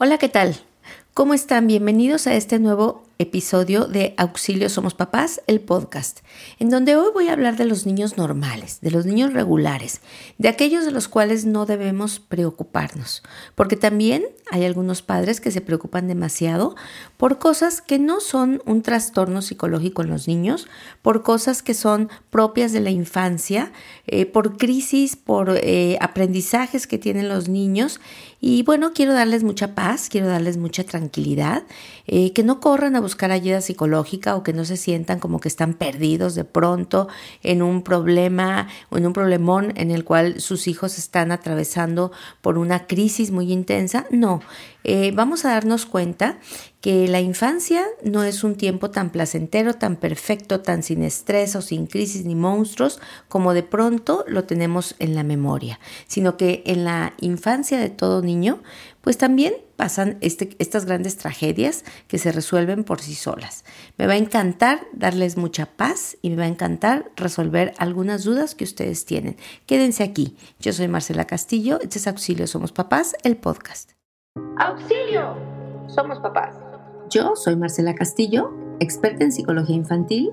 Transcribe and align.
Hola, 0.00 0.16
¿qué 0.18 0.28
tal? 0.28 0.54
¿Cómo 1.12 1.34
están? 1.34 1.66
Bienvenidos 1.66 2.28
a 2.28 2.34
este 2.34 2.60
nuevo 2.60 3.02
episodio 3.18 3.86
de 3.86 4.14
Auxilio 4.16 4.68
Somos 4.68 4.94
Papás, 4.94 5.42
el 5.48 5.60
podcast, 5.60 6.20
en 6.60 6.70
donde 6.70 6.94
hoy 6.94 7.08
voy 7.12 7.28
a 7.28 7.32
hablar 7.32 7.56
de 7.56 7.64
los 7.64 7.84
niños 7.84 8.16
normales, 8.16 8.80
de 8.80 8.92
los 8.92 9.06
niños 9.06 9.32
regulares, 9.32 10.00
de 10.38 10.48
aquellos 10.48 10.84
de 10.84 10.92
los 10.92 11.08
cuales 11.08 11.44
no 11.44 11.66
debemos 11.66 12.20
preocuparnos, 12.20 13.24
porque 13.56 13.76
también 13.76 14.24
hay 14.50 14.64
algunos 14.64 15.02
padres 15.02 15.40
que 15.40 15.50
se 15.50 15.60
preocupan 15.60 16.08
demasiado 16.08 16.76
por 17.16 17.38
cosas 17.38 17.82
que 17.82 17.98
no 17.98 18.20
son 18.20 18.62
un 18.64 18.82
trastorno 18.82 19.42
psicológico 19.42 20.02
en 20.02 20.10
los 20.10 20.28
niños, 20.28 20.68
por 21.02 21.22
cosas 21.22 21.62
que 21.62 21.74
son 21.74 22.08
propias 22.30 22.72
de 22.72 22.80
la 22.80 22.90
infancia, 22.90 23.72
eh, 24.06 24.26
por 24.26 24.56
crisis, 24.56 25.16
por 25.16 25.58
eh, 25.60 25.98
aprendizajes 26.00 26.86
que 26.86 26.98
tienen 26.98 27.28
los 27.28 27.48
niños. 27.48 28.00
Y 28.40 28.62
bueno, 28.62 28.92
quiero 28.94 29.12
darles 29.12 29.42
mucha 29.42 29.74
paz, 29.74 30.08
quiero 30.08 30.28
darles 30.28 30.56
mucha 30.56 30.84
tranquilidad, 30.84 31.64
eh, 32.06 32.32
que 32.32 32.44
no 32.44 32.60
corran 32.60 32.94
a 32.94 33.00
buscar 33.08 33.32
ayuda 33.32 33.62
psicológica 33.62 34.36
o 34.36 34.42
que 34.42 34.52
no 34.52 34.66
se 34.66 34.76
sientan 34.76 35.18
como 35.18 35.40
que 35.40 35.48
están 35.48 35.72
perdidos 35.72 36.34
de 36.34 36.44
pronto 36.44 37.08
en 37.42 37.62
un 37.62 37.82
problema 37.82 38.68
en 38.90 39.06
un 39.06 39.14
problemón 39.14 39.72
en 39.76 39.90
el 39.90 40.04
cual 40.04 40.42
sus 40.42 40.68
hijos 40.68 40.98
están 40.98 41.32
atravesando 41.32 42.12
por 42.42 42.58
una 42.58 42.86
crisis 42.86 43.30
muy 43.30 43.50
intensa. 43.50 44.04
No, 44.10 44.42
eh, 44.84 45.10
vamos 45.14 45.46
a 45.46 45.50
darnos 45.50 45.86
cuenta 45.86 46.38
que 46.82 47.08
la 47.08 47.20
infancia 47.20 47.84
no 48.04 48.24
es 48.24 48.44
un 48.44 48.56
tiempo 48.56 48.90
tan 48.90 49.10
placentero, 49.10 49.72
tan 49.74 49.96
perfecto, 49.96 50.60
tan 50.60 50.82
sin 50.82 51.02
estrés 51.02 51.56
o 51.56 51.62
sin 51.62 51.86
crisis 51.86 52.26
ni 52.26 52.34
monstruos 52.34 53.00
como 53.28 53.54
de 53.54 53.62
pronto 53.62 54.24
lo 54.28 54.44
tenemos 54.44 54.94
en 54.98 55.14
la 55.14 55.24
memoria, 55.24 55.80
sino 56.06 56.36
que 56.36 56.62
en 56.66 56.84
la 56.84 57.14
infancia 57.20 57.78
de 57.78 57.88
todo 57.88 58.22
niño, 58.22 58.62
pues 59.00 59.16
también 59.16 59.54
pasan 59.78 60.18
este, 60.22 60.56
estas 60.58 60.86
grandes 60.86 61.16
tragedias 61.16 61.84
que 62.08 62.18
se 62.18 62.32
resuelven 62.32 62.82
por 62.82 63.00
sí 63.00 63.14
solas. 63.14 63.64
Me 63.96 64.08
va 64.08 64.14
a 64.14 64.16
encantar 64.16 64.80
darles 64.92 65.36
mucha 65.36 65.66
paz 65.66 66.18
y 66.20 66.30
me 66.30 66.36
va 66.36 66.42
a 66.42 66.48
encantar 66.48 67.12
resolver 67.14 67.72
algunas 67.78 68.24
dudas 68.24 68.56
que 68.56 68.64
ustedes 68.64 69.04
tienen. 69.04 69.36
Quédense 69.66 70.02
aquí. 70.02 70.36
Yo 70.58 70.72
soy 70.72 70.88
Marcela 70.88 71.26
Castillo, 71.26 71.78
este 71.80 72.00
es 72.00 72.08
Auxilio 72.08 72.48
Somos 72.48 72.72
Papás, 72.72 73.14
el 73.22 73.36
podcast. 73.36 73.92
¡Auxilio! 74.58 75.36
Somos 75.86 76.18
papás. 76.18 76.56
Yo 77.08 77.36
soy 77.36 77.54
Marcela 77.54 77.94
Castillo, 77.94 78.52
experta 78.80 79.22
en 79.22 79.30
psicología 79.30 79.76
infantil, 79.76 80.32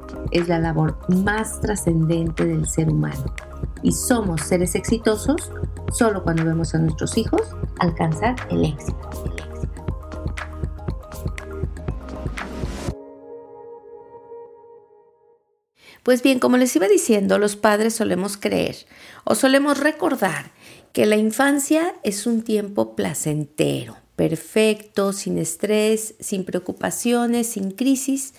es 0.31 0.47
la 0.47 0.59
labor 0.59 0.97
más 1.09 1.59
trascendente 1.61 2.45
del 2.45 2.67
ser 2.67 2.89
humano. 2.89 3.33
Y 3.83 3.91
somos 3.91 4.41
seres 4.41 4.75
exitosos 4.75 5.51
solo 5.91 6.23
cuando 6.23 6.45
vemos 6.45 6.75
a 6.75 6.79
nuestros 6.79 7.17
hijos 7.17 7.41
alcanzar 7.79 8.35
el 8.49 8.65
éxito. 8.65 9.09
Pues 16.03 16.23
bien, 16.23 16.39
como 16.39 16.57
les 16.57 16.75
iba 16.75 16.87
diciendo, 16.87 17.37
los 17.37 17.55
padres 17.55 17.93
solemos 17.93 18.35
creer 18.35 18.75
o 19.23 19.35
solemos 19.35 19.79
recordar 19.79 20.51
que 20.93 21.05
la 21.05 21.15
infancia 21.15 21.93
es 22.03 22.25
un 22.25 22.41
tiempo 22.41 22.95
placentero, 22.95 23.97
perfecto, 24.15 25.13
sin 25.13 25.37
estrés, 25.37 26.15
sin 26.19 26.43
preocupaciones, 26.43 27.47
sin 27.47 27.71
crisis, 27.71 28.33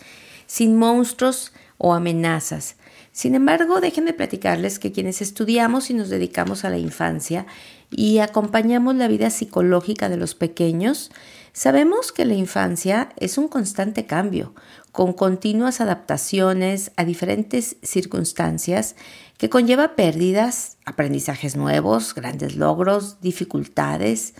sin 0.46 0.76
monstruos 0.76 1.52
o 1.82 1.94
amenazas. 1.94 2.76
Sin 3.10 3.34
embargo, 3.34 3.80
déjenme 3.80 4.14
platicarles 4.14 4.78
que 4.78 4.92
quienes 4.92 5.20
estudiamos 5.20 5.90
y 5.90 5.94
nos 5.94 6.08
dedicamos 6.08 6.64
a 6.64 6.70
la 6.70 6.78
infancia 6.78 7.44
y 7.90 8.20
acompañamos 8.20 8.94
la 8.94 9.08
vida 9.08 9.30
psicológica 9.30 10.08
de 10.08 10.16
los 10.16 10.36
pequeños, 10.36 11.10
sabemos 11.52 12.12
que 12.12 12.24
la 12.24 12.34
infancia 12.34 13.08
es 13.18 13.36
un 13.36 13.48
constante 13.48 14.06
cambio, 14.06 14.54
con 14.92 15.12
continuas 15.12 15.80
adaptaciones 15.80 16.92
a 16.96 17.04
diferentes 17.04 17.76
circunstancias 17.82 18.94
que 19.36 19.50
conlleva 19.50 19.96
pérdidas, 19.96 20.76
aprendizajes 20.84 21.56
nuevos, 21.56 22.14
grandes 22.14 22.54
logros, 22.54 23.20
dificultades. 23.20 24.34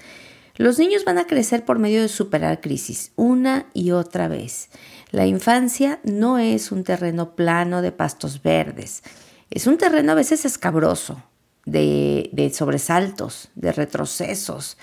Los 0.57 0.79
niños 0.79 1.05
van 1.05 1.19
a 1.19 1.27
crecer 1.27 1.65
por 1.65 1.79
medio 1.79 2.03
de 2.03 2.09
superar 2.09 2.61
crisis 2.61 3.13
una 3.17 3.67
y 3.73 3.93
otra 3.93 4.29
vez. 4.29 4.69
La 5.11 5.27
infancia 5.27 6.01
no 6.05 6.39
es 6.39 6.73
un 6.73 6.85
terreno 6.85 7.35
plano 7.35 7.83
de 7.83 7.93
pastos 7.93 8.43
verdes, 8.43 9.03
es 9.51 9.67
un 9.67 9.79
terreno 9.79 10.13
a 10.13 10.17
veces 10.17 10.45
escabroso, 10.45 11.23
de, 11.65 12.31
de 12.33 12.51
sobresaltos, 12.51 13.51
de 13.55 13.73
retrocesos 13.73 14.77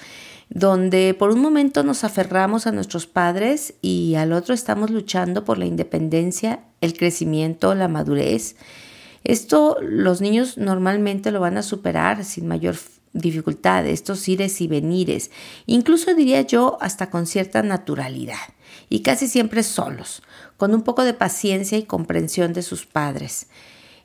donde 0.49 1.13
por 1.13 1.29
un 1.29 1.41
momento 1.41 1.83
nos 1.83 2.03
aferramos 2.03 2.65
a 2.65 2.71
nuestros 2.71 3.05
padres 3.05 3.75
y 3.81 4.15
al 4.15 4.33
otro 4.33 4.55
estamos 4.55 4.89
luchando 4.89 5.45
por 5.45 5.59
la 5.59 5.65
independencia, 5.65 6.61
el 6.81 6.97
crecimiento, 6.97 7.75
la 7.75 7.87
madurez. 7.87 8.55
Esto 9.23 9.77
los 9.81 10.21
niños 10.21 10.57
normalmente 10.57 11.31
lo 11.31 11.39
van 11.39 11.57
a 11.57 11.61
superar 11.61 12.25
sin 12.25 12.47
mayor 12.47 12.75
dificultad, 13.13 13.87
estos 13.87 14.27
ires 14.27 14.61
y 14.61 14.67
venires, 14.67 15.31
incluso 15.65 16.13
diría 16.13 16.41
yo 16.41 16.77
hasta 16.81 17.09
con 17.09 17.25
cierta 17.25 17.63
naturalidad, 17.63 18.37
y 18.89 19.01
casi 19.01 19.27
siempre 19.27 19.63
solos, 19.63 20.21
con 20.57 20.73
un 20.73 20.83
poco 20.83 21.03
de 21.03 21.13
paciencia 21.13 21.77
y 21.77 21.83
comprensión 21.83 22.53
de 22.53 22.61
sus 22.61 22.85
padres. 22.85 23.47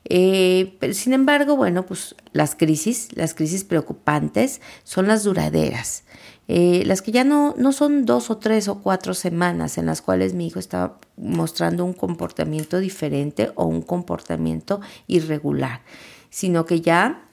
Eh, 0.07 0.75
pero 0.79 0.93
sin 0.93 1.13
embargo, 1.13 1.55
bueno, 1.55 1.85
pues 1.85 2.15
las 2.31 2.55
crisis, 2.55 3.09
las 3.15 3.33
crisis 3.33 3.63
preocupantes 3.63 4.61
son 4.83 5.07
las 5.07 5.23
duraderas. 5.23 6.03
Eh, 6.47 6.83
las 6.85 7.01
que 7.01 7.11
ya 7.11 7.23
no, 7.23 7.55
no 7.57 7.71
son 7.71 8.05
dos 8.05 8.29
o 8.29 8.37
tres 8.37 8.67
o 8.67 8.79
cuatro 8.81 9.15
semanas 9.15 9.79
en 9.79 9.87
las 9.87 10.03
cuales 10.03 10.35
mi 10.35 10.45
hijo 10.45 10.59
está 10.59 10.97
mostrando 11.17 11.83
un 11.83 11.93
comportamiento 11.93 12.79
diferente 12.79 13.51
o 13.55 13.65
un 13.65 13.81
comportamiento 13.81 14.79
irregular, 15.07 15.81
sino 16.29 16.67
que 16.67 16.81
ya 16.81 17.24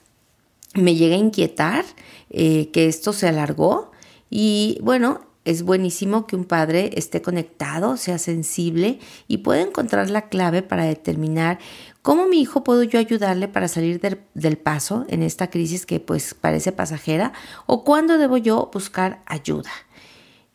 me 0.75 0.95
llega 0.95 1.17
a 1.17 1.19
inquietar 1.19 1.85
eh, 2.31 2.71
que 2.73 2.87
esto 2.87 3.13
se 3.13 3.29
alargó 3.29 3.93
y 4.31 4.79
bueno, 4.83 5.21
es 5.45 5.65
buenísimo 5.65 6.27
que 6.27 6.37
un 6.37 6.45
padre 6.45 6.91
esté 6.95 7.21
conectado, 7.21 7.97
sea 7.97 8.19
sensible 8.19 9.01
y 9.27 9.39
pueda 9.39 9.61
encontrar 9.61 10.09
la 10.09 10.29
clave 10.29 10.63
para 10.63 10.85
determinar 10.85 11.59
cómo 12.01 12.29
mi 12.29 12.41
hijo 12.41 12.63
puedo 12.63 12.85
yo 12.85 12.99
ayudarle 12.99 13.49
para 13.49 13.69
salir 13.69 14.01
del, 14.01 14.59
paso 14.59 15.05
en 15.09 15.23
esta 15.23 15.51
crisis 15.51 15.85
que 15.85 15.99
pues 15.99 16.35
parece 16.35 16.71
pasajera 16.71 17.33
o 17.67 17.83
cuándo 17.85 18.19
debo 18.19 18.37
yo 18.37 18.71
buscar 18.73 19.23
ayuda. 19.27 19.71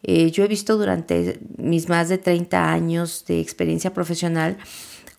Eh, 0.03 0.31
yo 0.31 0.45
he 0.45 0.47
visto 0.47 0.77
durante 0.77 1.39
mis 1.57 1.89
más 1.89 2.07
de 2.07 2.17
30 2.17 2.71
años 2.71 3.25
de 3.27 3.41
experiencia 3.41 3.93
profesional 3.93 4.57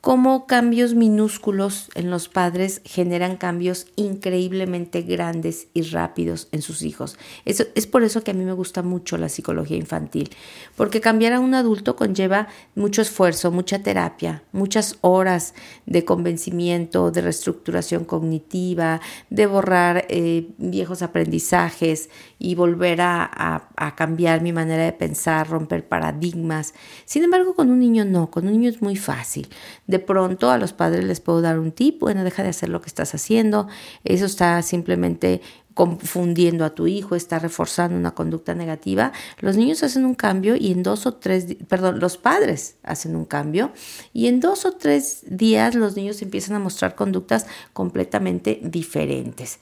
cómo 0.00 0.46
cambios 0.46 0.94
minúsculos 0.94 1.90
en 1.96 2.08
los 2.08 2.28
padres 2.28 2.80
generan 2.84 3.36
cambios 3.36 3.88
increíblemente 3.96 5.02
grandes 5.02 5.66
y 5.74 5.82
rápidos 5.82 6.48
en 6.52 6.62
sus 6.62 6.82
hijos. 6.82 7.18
Eso, 7.44 7.64
es 7.74 7.88
por 7.88 8.04
eso 8.04 8.22
que 8.22 8.30
a 8.30 8.34
mí 8.34 8.44
me 8.44 8.52
gusta 8.52 8.82
mucho 8.82 9.18
la 9.18 9.28
psicología 9.28 9.76
infantil, 9.76 10.30
porque 10.76 11.00
cambiar 11.00 11.32
a 11.32 11.40
un 11.40 11.54
adulto 11.54 11.96
conlleva 11.96 12.46
mucho 12.76 13.02
esfuerzo, 13.02 13.50
mucha 13.50 13.80
terapia, 13.80 14.44
muchas 14.52 14.98
horas 15.00 15.54
de 15.86 16.04
convencimiento, 16.04 17.10
de 17.10 17.22
reestructuración 17.22 18.04
cognitiva, 18.04 19.00
de 19.30 19.46
borrar 19.46 20.06
eh, 20.08 20.48
viejos 20.58 21.02
aprendizajes 21.02 22.08
y 22.38 22.54
volver 22.54 23.00
a, 23.00 23.68
a 23.76 23.96
cambiar 23.96 24.42
mi 24.42 24.52
manera 24.52 24.84
de 24.84 24.92
pensar, 24.92 25.48
romper 25.48 25.88
paradigmas. 25.88 26.72
Sin 27.04 27.24
embargo, 27.24 27.54
con 27.54 27.70
un 27.70 27.80
niño 27.80 28.04
no, 28.04 28.30
con 28.30 28.46
un 28.46 28.52
niño 28.52 28.70
es 28.70 28.80
muy 28.80 28.94
fácil 28.94 29.48
de 29.88 29.98
pronto 29.98 30.50
a 30.50 30.58
los 30.58 30.72
padres 30.72 31.04
les 31.04 31.18
puedo 31.18 31.40
dar 31.40 31.58
un 31.58 31.72
tip, 31.72 31.98
bueno, 31.98 32.22
deja 32.22 32.44
de 32.44 32.50
hacer 32.50 32.68
lo 32.68 32.80
que 32.80 32.86
estás 32.86 33.14
haciendo, 33.14 33.66
eso 34.04 34.26
está 34.26 34.62
simplemente 34.62 35.40
confundiendo 35.74 36.64
a 36.64 36.74
tu 36.74 36.86
hijo, 36.88 37.14
está 37.14 37.38
reforzando 37.38 37.96
una 37.96 38.10
conducta 38.12 38.54
negativa, 38.54 39.12
los 39.38 39.56
niños 39.56 39.82
hacen 39.82 40.04
un 40.04 40.14
cambio 40.14 40.56
y 40.56 40.72
en 40.72 40.82
dos 40.82 41.06
o 41.06 41.14
tres, 41.14 41.56
perdón, 41.68 42.00
los 42.00 42.16
padres 42.16 42.76
hacen 42.82 43.16
un 43.16 43.24
cambio 43.24 43.72
y 44.12 44.26
en 44.26 44.40
dos 44.40 44.64
o 44.64 44.72
tres 44.72 45.22
días 45.28 45.74
los 45.74 45.96
niños 45.96 46.20
empiezan 46.20 46.56
a 46.56 46.58
mostrar 46.58 46.94
conductas 46.94 47.46
completamente 47.72 48.60
diferentes. 48.62 49.60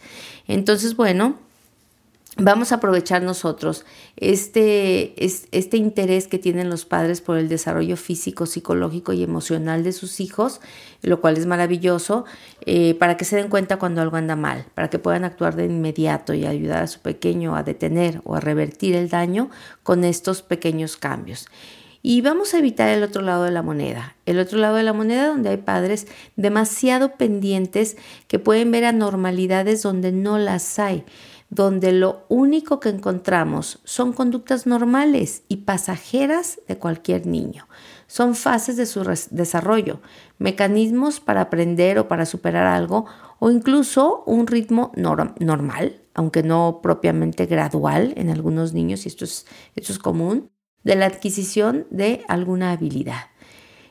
Entonces, 0.49 0.97
bueno, 0.97 1.37
vamos 2.37 2.71
a 2.71 2.77
aprovechar 2.77 3.23
nosotros 3.23 3.85
este, 4.17 5.15
este 5.25 5.77
interés 5.77 6.29
que 6.29 6.39
tienen 6.39 6.69
los 6.69 6.85
padres 6.85 7.21
por 7.21 7.39
el 7.39 7.49
desarrollo 7.49 7.97
físico, 7.97 8.47
psicológico 8.47 9.13
y 9.13 9.23
emocional 9.23 9.83
de 9.83 9.93
sus 9.93 10.21
hijos, 10.21 10.61
lo 11.03 11.21
cual 11.21 11.39
es 11.39 11.47
maravilloso, 11.47 12.25
eh, 12.67 12.95
para 12.95 13.17
que 13.17 13.25
se 13.25 13.37
den 13.37 13.49
cuenta 13.49 13.79
cuando 13.79 14.03
algo 14.03 14.17
anda 14.17 14.37
mal, 14.37 14.67
para 14.75 14.91
que 14.91 14.99
puedan 14.99 15.25
actuar 15.25 15.57
de 15.57 15.65
inmediato 15.65 16.35
y 16.35 16.45
ayudar 16.45 16.83
a 16.83 16.89
su 16.89 17.01
pequeño 17.01 17.57
a 17.57 17.63
detener 17.63 18.21
o 18.25 18.35
a 18.35 18.41
revertir 18.41 18.95
el 18.95 19.09
daño 19.09 19.51
con 19.83 20.05
estos 20.05 20.43
pequeños 20.43 20.97
cambios. 20.97 21.47
Y 22.03 22.21
vamos 22.21 22.55
a 22.55 22.59
evitar 22.59 22.89
el 22.91 23.03
otro 23.03 23.21
lado 23.23 23.43
de 23.45 23.51
la 23.51 23.63
moneda, 23.63 24.15
el 24.27 24.39
otro 24.39 24.59
lado 24.59 24.77
de 24.77 24.85
la 24.85 24.93
moneda 24.93 25.27
donde 25.27 25.49
hay 25.49 25.57
padres 25.57 26.07
demasiado 26.37 27.15
pendientes 27.17 27.97
que 28.29 28.39
pueden 28.39 28.71
ver 28.71 28.85
anormalidades 28.85 29.83
donde 29.83 30.13
no 30.13 30.39
las 30.39 30.79
hay 30.79 31.05
donde 31.51 31.93
lo 31.93 32.25
único 32.29 32.81
que 32.81 32.89
encontramos 32.89 33.81
son 33.85 34.13
conductas 34.13 34.67
normales 34.67 35.43
y 35.49 35.59
pasajeras 35.59 36.61
de 36.67 36.79
cualquier 36.79 37.27
niño. 37.27 37.69
Son 38.09 38.35
fases 38.35 38.77
de 38.77 38.87
su 38.87 39.03
desarrollo, 39.31 40.01
mecanismos 40.39 41.21
para 41.21 41.43
aprender 41.43 41.99
o 41.99 42.09
para 42.09 42.27
superar 42.27 42.67
algo 42.67 43.07
o 43.39 43.51
incluso 43.51 44.23
un 44.27 44.47
ritmo 44.47 44.93
normal, 44.97 46.01
aunque 46.15 46.43
no 46.43 46.81
propiamente 46.83 47.47
gradual 47.47 48.15
en 48.17 48.31
algunos 48.31 48.73
niños, 48.73 49.05
y 49.05 49.09
esto 49.09 49.25
es, 49.25 49.47
esto 49.75 49.93
es 49.93 49.99
común, 49.99 50.51
de 50.85 50.97
la 50.97 51.07
adquisición 51.07 51.87
de 51.91 52.25
alguna 52.29 52.71
habilidad. 52.71 53.27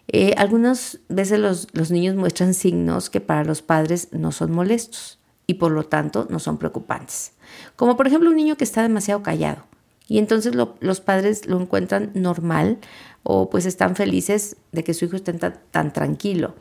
Eh, 0.07 0.33
algunas 0.37 0.99
veces 1.09 1.39
los, 1.39 1.67
los 1.73 1.91
niños 1.91 2.15
muestran 2.15 2.53
signos 2.53 3.09
que 3.09 3.21
para 3.21 3.43
los 3.43 3.61
padres 3.61 4.09
no 4.11 4.31
son 4.31 4.51
molestos 4.51 5.19
y 5.47 5.55
por 5.55 5.71
lo 5.71 5.83
tanto 5.83 6.27
no 6.29 6.39
son 6.39 6.57
preocupantes. 6.57 7.34
Como 7.75 7.97
por 7.97 8.07
ejemplo 8.07 8.29
un 8.29 8.35
niño 8.35 8.57
que 8.57 8.63
está 8.63 8.81
demasiado 8.81 9.23
callado 9.23 9.63
y 10.07 10.19
entonces 10.19 10.53
los 10.55 11.01
padres 11.01 11.47
lo 11.47 11.59
encuentran 11.59 12.11
normal 12.13 12.77
o 13.23 13.49
pues 13.49 13.65
están 13.65 13.95
felices 13.95 14.57
de 14.71 14.83
que 14.83 14.93
su 14.93 15.05
hijo 15.05 15.15
esté 15.15 15.33
tan, 15.33 15.93
tranquilo. 15.93 16.55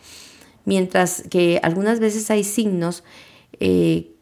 Mientras 0.64 1.24
que 1.28 1.60
algunas 1.62 2.00
veces 2.00 2.30
hay 2.30 2.42
signos 2.42 3.04
eh, 3.60 4.13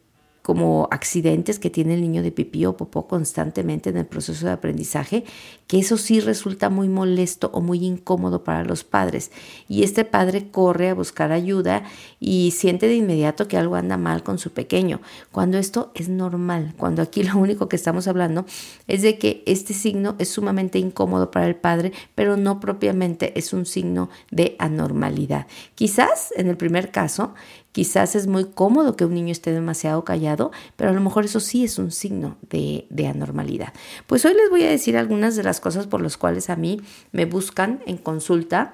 como 0.43 0.89
accidentes 0.91 1.57
que 1.57 1.69
tiene 1.69 1.95
el 1.95 2.01
niño 2.01 2.21
de 2.21 2.31
pipí 2.31 2.65
o 2.65 2.77
popó 2.77 3.07
constantemente 3.07 3.89
en 3.89 3.97
el 3.97 4.05
proceso 4.05 4.45
de 4.45 4.51
aprendizaje, 4.51 5.23
que 5.67 5.79
eso 5.79 5.97
sí 5.97 6.19
resulta 6.19 6.69
muy 6.69 6.89
molesto 6.89 7.49
o 7.53 7.61
muy 7.61 7.85
incómodo 7.85 8.43
para 8.43 8.65
los 8.65 8.83
padres. 8.83 9.31
Y 9.69 9.83
este 9.83 10.03
padre 10.03 10.49
corre 10.51 10.89
a 10.89 10.93
buscar 10.93 11.31
ayuda 11.31 11.83
y 12.19 12.51
siente 12.51 12.87
de 12.87 12.95
inmediato 12.95 13.47
que 13.47 13.57
algo 13.57 13.75
anda 13.75 13.95
mal 13.95 14.21
con 14.21 14.37
su 14.37 14.51
pequeño, 14.51 14.99
cuando 15.31 15.57
esto 15.57 15.91
es 15.95 16.09
normal, 16.09 16.73
cuando 16.77 17.01
aquí 17.01 17.23
lo 17.23 17.37
único 17.37 17.69
que 17.69 17.77
estamos 17.77 18.09
hablando 18.09 18.45
es 18.87 19.01
de 19.01 19.17
que 19.17 19.43
este 19.45 19.73
signo 19.73 20.15
es 20.19 20.27
sumamente 20.27 20.77
incómodo 20.77 21.31
para 21.31 21.47
el 21.47 21.55
padre, 21.55 21.93
pero 22.15 22.35
no 22.35 22.59
propiamente 22.59 23.39
es 23.39 23.53
un 23.53 23.65
signo 23.65 24.09
de 24.29 24.57
anormalidad. 24.59 25.47
Quizás 25.75 26.33
en 26.35 26.49
el 26.49 26.57
primer 26.57 26.91
caso 26.91 27.33
Quizás 27.73 28.15
es 28.15 28.27
muy 28.27 28.45
cómodo 28.45 28.95
que 28.95 29.03
un 29.03 29.15
niño 29.15 29.31
esté 29.31 29.51
demasiado 29.51 30.05
callado, 30.05 30.51
pero 30.75 30.91
a 30.91 30.93
lo 30.93 31.01
mejor 31.01 31.25
eso 31.25 31.39
sí 31.39 31.63
es 31.63 31.79
un 31.79 31.91
signo 31.91 32.37
de, 32.49 32.85
anormalidad. 33.07 33.73
Pues 34.05 34.23
hoy 34.25 34.35
les 34.35 34.49
voy 34.51 34.63
a 34.63 34.69
decir 34.69 34.95
algunas 34.95 35.35
de 35.35 35.43
las 35.43 35.59
cosas 35.59 35.87
por 35.87 35.99
las 35.99 36.15
cuales 36.15 36.51
a 36.51 36.55
mí 36.55 36.81
me 37.11 37.25
buscan 37.25 37.81
en 37.87 37.97
consulta 37.97 38.73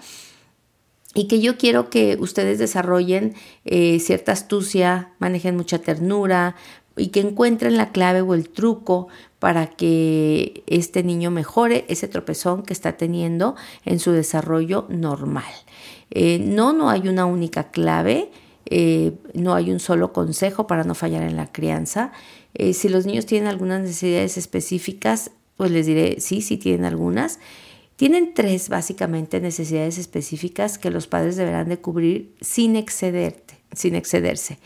y 1.16 1.30
que 1.30 1.40
yo 1.40 1.58
quiero 1.58 1.90
que 1.90 2.18
ustedes 2.20 2.60
desarrollen 2.60 3.36
eh, 3.64 4.00
cierta 4.02 4.34
astucia, 4.34 5.14
manejen 5.18 5.56
mucha 5.56 5.80
ternura 5.80 6.56
y 6.98 7.08
que 7.08 7.22
encuentren 7.22 7.78
la 7.78 7.92
clave 7.94 8.20
o 8.20 8.34
el 8.34 8.50
truco 8.50 9.08
para 9.40 9.68
que 9.68 10.64
este 10.68 11.04
niño 11.04 11.32
mejore 11.32 11.86
ese 11.88 12.10
tropezón 12.10 12.64
que 12.64 12.74
está 12.74 12.98
teniendo 12.98 13.56
en 13.86 14.00
su 14.00 14.12
desarrollo 14.12 14.86
normal. 14.90 15.54
Eh, 16.12 16.40
no, 16.40 16.74
no 16.74 16.90
hay 16.90 17.08
una 17.08 17.26
única 17.26 17.72
clave. 17.72 18.30
Eh, 18.72 19.14
no 19.34 19.56
hay 19.56 19.72
un 19.72 19.80
solo 19.80 20.14
consejo 20.14 20.68
para 20.68 20.84
no 20.84 20.94
fallar 20.94 21.24
en 21.24 21.36
la 21.36 21.52
crianza. 21.52 22.12
Eh, 22.54 22.74
si 22.74 22.88
los 22.88 23.06
niños 23.06 23.26
tienen 23.26 23.50
algunas 23.50 23.82
necesidades 23.82 24.38
específicas, 24.38 25.32
pues 25.58 25.72
les 25.72 25.88
diré, 25.88 26.22
sí, 26.22 26.42
sí 26.42 26.58
tienen 26.58 26.86
algunas. 26.86 27.40
Tienen 27.96 28.34
tres 28.34 28.70
básicamente 28.70 29.42
necesidades 29.42 29.98
específicas 29.98 30.78
que 30.78 30.92
los 30.92 31.08
padres 31.08 31.36
deberán 31.36 31.68
de 31.68 31.80
cubrir 31.80 32.34
sin, 32.40 32.76
excederte, 32.76 33.58
sin 33.74 33.96
excederse, 33.96 34.60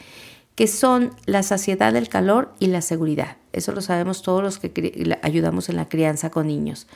que 0.55 0.67
son 0.67 1.15
la 1.25 1.41
saciedad, 1.41 1.95
el 1.95 2.09
calor 2.09 2.53
y 2.59 2.67
la 2.67 2.81
seguridad. 2.81 3.37
Eso 3.53 3.71
lo 3.71 3.81
sabemos 3.81 4.21
todos 4.21 4.43
los 4.43 4.59
que 4.59 5.17
ayudamos 5.23 5.69
en 5.69 5.77
la 5.77 5.87
crianza 5.87 6.29
con 6.29 6.45
niños. 6.47 6.87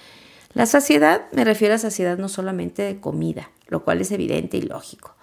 La 0.53 0.65
saciedad 0.65 1.24
me 1.31 1.44
refiero 1.44 1.74
a 1.74 1.80
saciedad 1.80 2.18
no 2.18 2.30
solamente 2.30 2.83
de 2.83 3.00
comida, 3.00 3.50
lo 3.68 3.83
cual 3.83 4.01
es 4.01 4.12
evidente 4.12 4.57
y 4.57 4.62
lógico. 4.62 5.15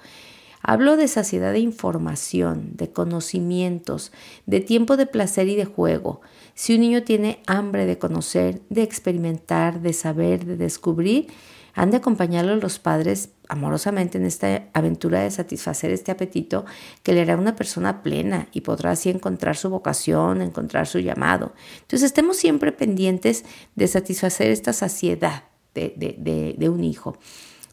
Hablo 0.66 0.96
de 0.96 1.08
saciedad 1.08 1.52
de 1.52 1.58
información, 1.58 2.70
de 2.72 2.90
conocimientos, 2.90 4.12
de 4.46 4.60
tiempo 4.60 4.96
de 4.96 5.04
placer 5.04 5.46
y 5.48 5.56
de 5.56 5.66
juego. 5.66 6.22
Si 6.54 6.74
un 6.74 6.80
niño 6.80 7.02
tiene 7.02 7.42
hambre 7.46 7.84
de 7.84 7.98
conocer, 7.98 8.62
de 8.70 8.82
experimentar, 8.82 9.82
de 9.82 9.92
saber, 9.92 10.46
de 10.46 10.56
descubrir, 10.56 11.26
han 11.74 11.90
de 11.90 11.98
acompañarlo 11.98 12.56
los 12.56 12.78
padres 12.78 13.28
amorosamente 13.46 14.16
en 14.16 14.24
esta 14.24 14.70
aventura 14.72 15.20
de 15.20 15.30
satisfacer 15.30 15.90
este 15.90 16.12
apetito 16.12 16.64
que 17.02 17.12
le 17.12 17.20
hará 17.20 17.36
una 17.36 17.56
persona 17.56 18.02
plena 18.02 18.48
y 18.50 18.62
podrá 18.62 18.92
así 18.92 19.10
encontrar 19.10 19.58
su 19.58 19.68
vocación, 19.68 20.40
encontrar 20.40 20.86
su 20.86 20.98
llamado. 20.98 21.52
Entonces 21.82 22.04
estemos 22.06 22.38
siempre 22.38 22.72
pendientes 22.72 23.44
de 23.74 23.86
satisfacer 23.86 24.50
esta 24.50 24.72
saciedad 24.72 25.44
de, 25.74 26.54
de 26.56 26.68
un 26.70 26.84
hijo. 26.84 27.18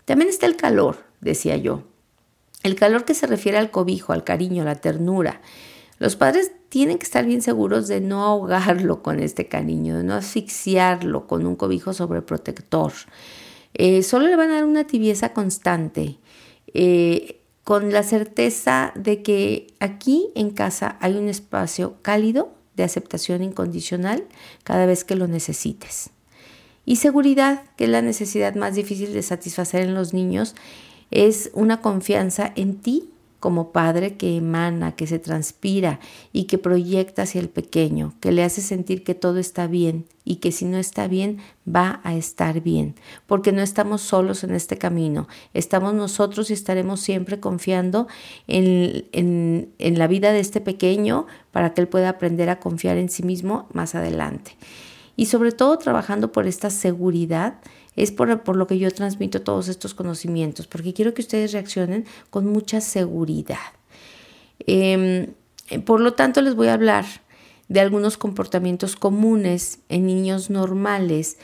También 0.04 0.30
está 0.30 0.46
el 0.46 0.58
calor, 0.58 0.98
decía 1.22 1.56
yo. 1.56 1.91
El 2.64 2.76
calor 2.76 3.06
que 3.06 3.14
se 3.14 3.28
refiere 3.28 3.58
al 3.58 3.72
cobijo, 3.72 4.14
al 4.14 4.24
cariño, 4.24 4.62
a 4.62 4.66
la 4.66 4.76
ternura. 4.76 5.42
Los 5.98 6.16
padres 6.16 6.52
tienen 6.70 6.98
que 6.98 7.04
estar 7.04 7.26
bien 7.26 7.42
seguros 7.42 7.88
de 7.88 8.02
no 8.02 8.24
ahogarlo 8.24 9.04
con 9.04 9.20
este 9.20 9.48
cariño, 9.48 9.98
de 9.98 10.04
no 10.04 10.16
asfixiarlo 10.16 11.28
con 11.28 11.46
un 11.46 11.56
cobijo 11.56 11.94
sobreprotector. 11.94 12.92
Eh, 13.74 14.04
solo 14.04 14.28
le 14.28 14.36
van 14.36 14.52
a 14.52 14.56
dar 14.56 14.66
una 14.66 14.86
tibieza 14.86 15.34
constante, 15.34 16.18
eh, 16.74 17.42
con 17.64 17.92
la 17.92 18.04
certeza 18.04 18.92
de 18.96 19.22
que 19.22 19.68
aquí 19.80 20.30
en 20.36 20.50
casa 20.50 20.98
hay 21.02 21.16
un 21.18 21.28
espacio 21.28 21.98
cálido 22.02 22.54
de 22.76 22.84
aceptación 22.84 23.44
incondicional 23.44 24.24
cada 24.64 24.86
vez 24.86 25.04
que 25.04 25.16
lo 25.16 25.28
necesites. 25.28 26.10
Y 26.86 26.96
seguridad, 26.96 27.64
que 27.78 27.84
es 27.84 27.90
la 27.90 28.02
necesidad 28.02 28.56
más 28.56 28.76
difícil 28.76 29.14
de 29.14 29.22
satisfacer 29.22 29.82
en 29.82 29.94
los 29.94 30.14
niños, 30.14 30.56
es 31.12 31.52
una 31.54 31.82
confianza 31.82 32.52
en 32.56 32.78
ti 32.78 33.12
como 33.42 33.72
padre 33.72 34.18
que 34.18 34.38
emana, 34.38 34.96
que 34.96 35.08
se 35.08 35.18
transpira 35.18 36.00
y 36.32 36.44
que 36.44 36.60
proyecta 36.60 37.24
hacia 37.24 37.42
el 37.42 37.50
pequeño, 37.50 38.14
que 38.22 38.32
le 38.32 38.44
hace 38.44 38.62
sentir 38.62 39.04
que 39.04 39.16
todo 39.16 39.40
está 39.40 39.66
bien 39.66 40.06
y 40.24 40.36
que 40.36 40.52
si 40.52 40.64
no 40.64 40.78
está 40.78 41.08
bien, 41.08 41.40
va 41.68 42.02
a 42.04 42.14
estar 42.14 42.62
bien, 42.62 42.94
porque 43.26 43.52
no 43.52 43.64
estamos 43.64 44.02
solos 44.02 44.44
en 44.44 44.52
este 44.52 44.78
camino, 44.78 45.28
estamos 45.56 45.96
nosotros 45.96 46.52
y 46.52 46.54
estaremos 46.54 47.02
siempre 47.02 47.40
confiando 47.40 48.08
en, 48.46 49.08
en 49.12 49.98
la 49.98 50.06
vida 50.06 50.32
de 50.32 50.40
este 50.40 50.62
pequeño 50.62 51.26
para 51.52 51.74
que 51.74 51.82
él 51.82 51.88
pueda 51.88 52.10
aprender 52.10 52.48
a 52.52 52.60
confiar 52.60 52.98
en 52.98 53.10
sí 53.10 53.24
mismo 53.24 53.68
más 53.74 53.96
adelante. 53.96 54.56
Y 55.16 55.26
sobre 55.26 55.52
todo 55.52 55.78
trabajando 55.78 56.32
por 56.32 56.48
esta 56.48 56.70
seguridad 56.70 57.56
es 57.96 58.12
por, 58.12 58.56
lo 58.56 58.68
que 58.68 58.80
yo 58.80 58.92
transmito 58.92 59.42
todos 59.42 59.68
estos 59.68 59.94
conocimientos, 59.94 60.68
porque 60.68 60.94
quiero 60.94 61.14
que 61.14 61.22
ustedes 61.22 61.52
reaccionen 61.52 62.06
con 62.30 62.48
mucha 62.48 62.82
seguridad. 62.82 63.58
Em, 64.60 65.34
por 65.86 66.00
lo 66.00 66.14
tanto, 66.14 66.42
les 66.42 66.56
voy 66.56 66.68
a 66.68 66.74
hablar 66.74 67.06
de 67.68 67.80
algunos 67.80 68.18
comportamientos 68.18 68.96
comunes 68.96 69.80
en 69.90 70.06
niños 70.06 70.50
normales 70.50 71.38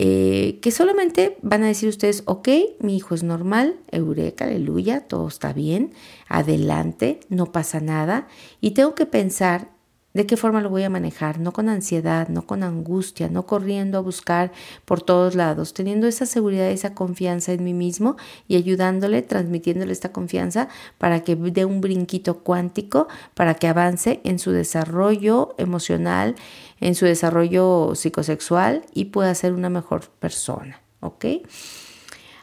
eh, 0.00 0.58
que 0.60 0.70
solamente 0.70 1.36
van 1.42 1.64
a 1.64 1.66
decir 1.66 1.88
ustedes, 1.88 2.22
ok, 2.26 2.48
mi 2.78 2.96
hijo 2.96 3.14
es 3.14 3.22
normal, 3.22 3.76
eureka, 3.90 4.44
aleluya, 4.44 5.00
todo 5.00 5.26
está 5.26 5.52
bien, 5.52 5.92
adelante, 6.28 7.20
no 7.30 7.50
pasa 7.50 7.80
nada, 7.80 8.28
y 8.60 8.72
tengo 8.72 8.94
que 8.94 9.06
pensar 9.06 9.70
¿De 10.18 10.26
qué 10.26 10.36
forma 10.36 10.60
lo 10.60 10.68
voy 10.68 10.82
a 10.82 10.90
manejar? 10.90 11.38
No 11.38 11.52
con 11.52 11.68
ansiedad, 11.68 12.26
no 12.26 12.44
con 12.44 12.64
angustia, 12.64 13.28
no 13.28 13.46
corriendo 13.46 13.98
a 13.98 14.00
buscar 14.00 14.50
por 14.84 15.00
todos 15.00 15.36
lados, 15.36 15.74
teniendo 15.74 16.08
esa 16.08 16.26
seguridad, 16.26 16.68
esa 16.70 16.92
confianza 16.92 17.52
en 17.52 17.62
mí 17.62 17.72
mismo 17.72 18.16
y 18.48 18.56
ayudándole, 18.56 19.22
transmitiéndole 19.22 19.92
esta 19.92 20.10
confianza 20.10 20.70
para 20.98 21.22
que 21.22 21.36
dé 21.36 21.64
un 21.64 21.80
brinquito 21.80 22.40
cuántico, 22.40 23.06
para 23.34 23.54
que 23.54 23.68
avance 23.68 24.20
en 24.24 24.40
su 24.40 24.50
desarrollo 24.50 25.54
emocional, 25.56 26.34
en 26.80 26.96
su 26.96 27.04
desarrollo 27.04 27.92
psicosexual 27.94 28.86
y 28.92 29.04
pueda 29.04 29.32
ser 29.36 29.52
una 29.52 29.70
mejor 29.70 30.08
persona. 30.18 30.80
¿Ok? 30.98 31.26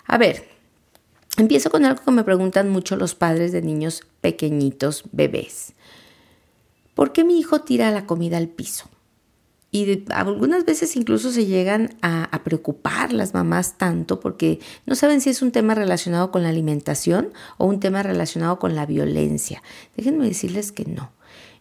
A 0.07 0.17
ver, 0.17 0.47
empiezo 1.35 1.69
con 1.69 1.83
algo 1.83 2.01
que 2.05 2.11
me 2.11 2.23
preguntan 2.23 2.69
mucho 2.69 2.95
los 2.95 3.15
padres 3.15 3.51
de 3.51 3.61
niños 3.61 4.03
pequeñitos, 4.21 5.03
bebés. 5.11 5.74
¿Por 6.95 7.11
qué 7.13 7.23
mi 7.23 7.37
hijo 7.37 7.61
tira 7.61 7.91
la 7.91 8.07
comida 8.07 8.37
al 8.37 8.47
piso? 8.47 8.89
y 9.75 10.05
algunas 10.11 10.63
veces 10.63 10.95
incluso 10.95 11.31
se 11.33 11.47
llegan 11.47 11.97
a, 12.01 12.23
a, 12.23 12.43
preocupar 12.45 13.11
las 13.11 13.33
mamás 13.33 13.77
tanto 13.77 14.21
porque 14.21 14.61
no 14.85 14.95
saben 14.95 15.19
si 15.19 15.29
es 15.29 15.41
un 15.41 15.51
tema 15.51 15.75
relacionado 15.75 16.31
con 16.31 16.43
la 16.43 16.49
alimentación 16.49 17.33
o 17.57 17.65
un 17.65 17.81
tema 17.81 18.01
relacionado 18.01 18.57
con 18.57 18.73
la 18.73 18.85
violencia. 18.85 19.61
Déjenme 19.97 20.27
decirles 20.27 20.71
que 20.71 20.85
no. 20.85 21.11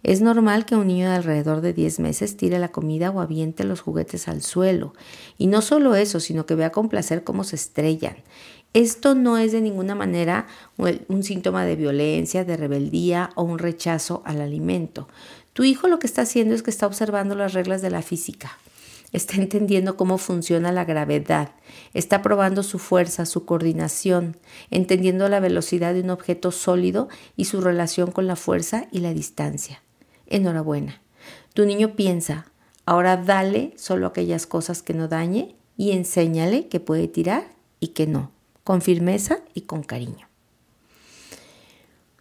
Es 0.04 0.20
normal 0.20 0.66
que 0.66 0.76
un 0.76 0.86
niño 0.86 1.08
de 1.08 1.16
alrededor 1.16 1.62
de 1.62 1.72
10 1.72 1.98
meses 1.98 2.36
tire 2.36 2.58
la 2.58 2.70
comida 2.70 3.10
o 3.10 3.20
aviente 3.20 3.64
los 3.64 3.80
juguetes 3.80 4.28
al 4.28 4.42
suelo. 4.42 4.92
Y 5.38 5.46
no 5.46 5.62
solo 5.62 5.96
eso, 5.96 6.20
sino 6.20 6.44
que 6.44 6.54
vea 6.54 6.70
con 6.70 6.90
placer 6.90 7.24
cómo 7.24 7.42
se 7.42 7.56
estrellan. 7.56 8.16
Esto 8.74 9.14
no 9.14 9.38
es 9.38 9.52
de 9.52 9.60
ninguna 9.60 9.94
manera 9.94 10.48
un 10.76 11.22
síntoma 11.22 11.64
de 11.64 11.76
violencia, 11.76 12.44
de 12.44 12.56
rebeldía 12.56 13.30
o 13.36 13.44
un 13.44 13.60
rechazo 13.60 14.20
al 14.24 14.40
alimento. 14.40 15.06
Tu 15.52 15.62
hijo 15.62 15.86
lo 15.86 16.00
que 16.00 16.08
está 16.08 16.22
haciendo 16.22 16.56
es 16.56 16.64
que 16.64 16.72
está 16.72 16.88
observando 16.88 17.36
las 17.36 17.52
reglas 17.52 17.82
de 17.82 17.90
la 17.90 18.02
física, 18.02 18.58
está 19.12 19.36
entendiendo 19.36 19.96
cómo 19.96 20.18
funciona 20.18 20.72
la 20.72 20.84
gravedad, 20.84 21.52
está 21.92 22.20
probando 22.20 22.64
su 22.64 22.80
fuerza, 22.80 23.26
su 23.26 23.44
coordinación, 23.44 24.36
entendiendo 24.72 25.28
la 25.28 25.38
velocidad 25.38 25.94
de 25.94 26.00
un 26.00 26.10
objeto 26.10 26.50
sólido 26.50 27.08
y 27.36 27.44
su 27.44 27.60
relación 27.60 28.10
con 28.10 28.26
la 28.26 28.34
fuerza 28.34 28.88
y 28.90 28.98
la 28.98 29.14
distancia. 29.14 29.84
Enhorabuena. 30.26 31.00
Tu 31.52 31.64
niño 31.64 31.94
piensa, 31.94 32.46
ahora 32.86 33.18
dale 33.18 33.72
solo 33.76 34.08
aquellas 34.08 34.48
cosas 34.48 34.82
que 34.82 34.94
no 34.94 35.06
dañe 35.06 35.54
y 35.76 35.92
enséñale 35.92 36.66
que 36.66 36.80
puede 36.80 37.06
tirar 37.06 37.44
y 37.78 37.88
que 37.88 38.08
no 38.08 38.34
con 38.64 38.82
firmeza 38.82 39.40
y 39.54 39.62
con 39.62 39.82
cariño. 39.82 40.26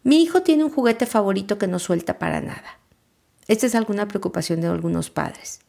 Mi 0.04 0.22
hijo 0.22 0.44
tiene 0.44 0.66
un 0.66 0.70
juguete 0.70 1.06
favorito 1.06 1.58
que 1.58 1.68
no 1.68 1.80
suelta 1.80 2.20
para 2.20 2.42
nada. 2.42 2.80
Esta 3.48 3.66
es 3.66 3.76
alguna 3.76 4.08
preocupación 4.08 4.62
de 4.62 4.68
algunos 4.68 5.10
padres. 5.10 5.62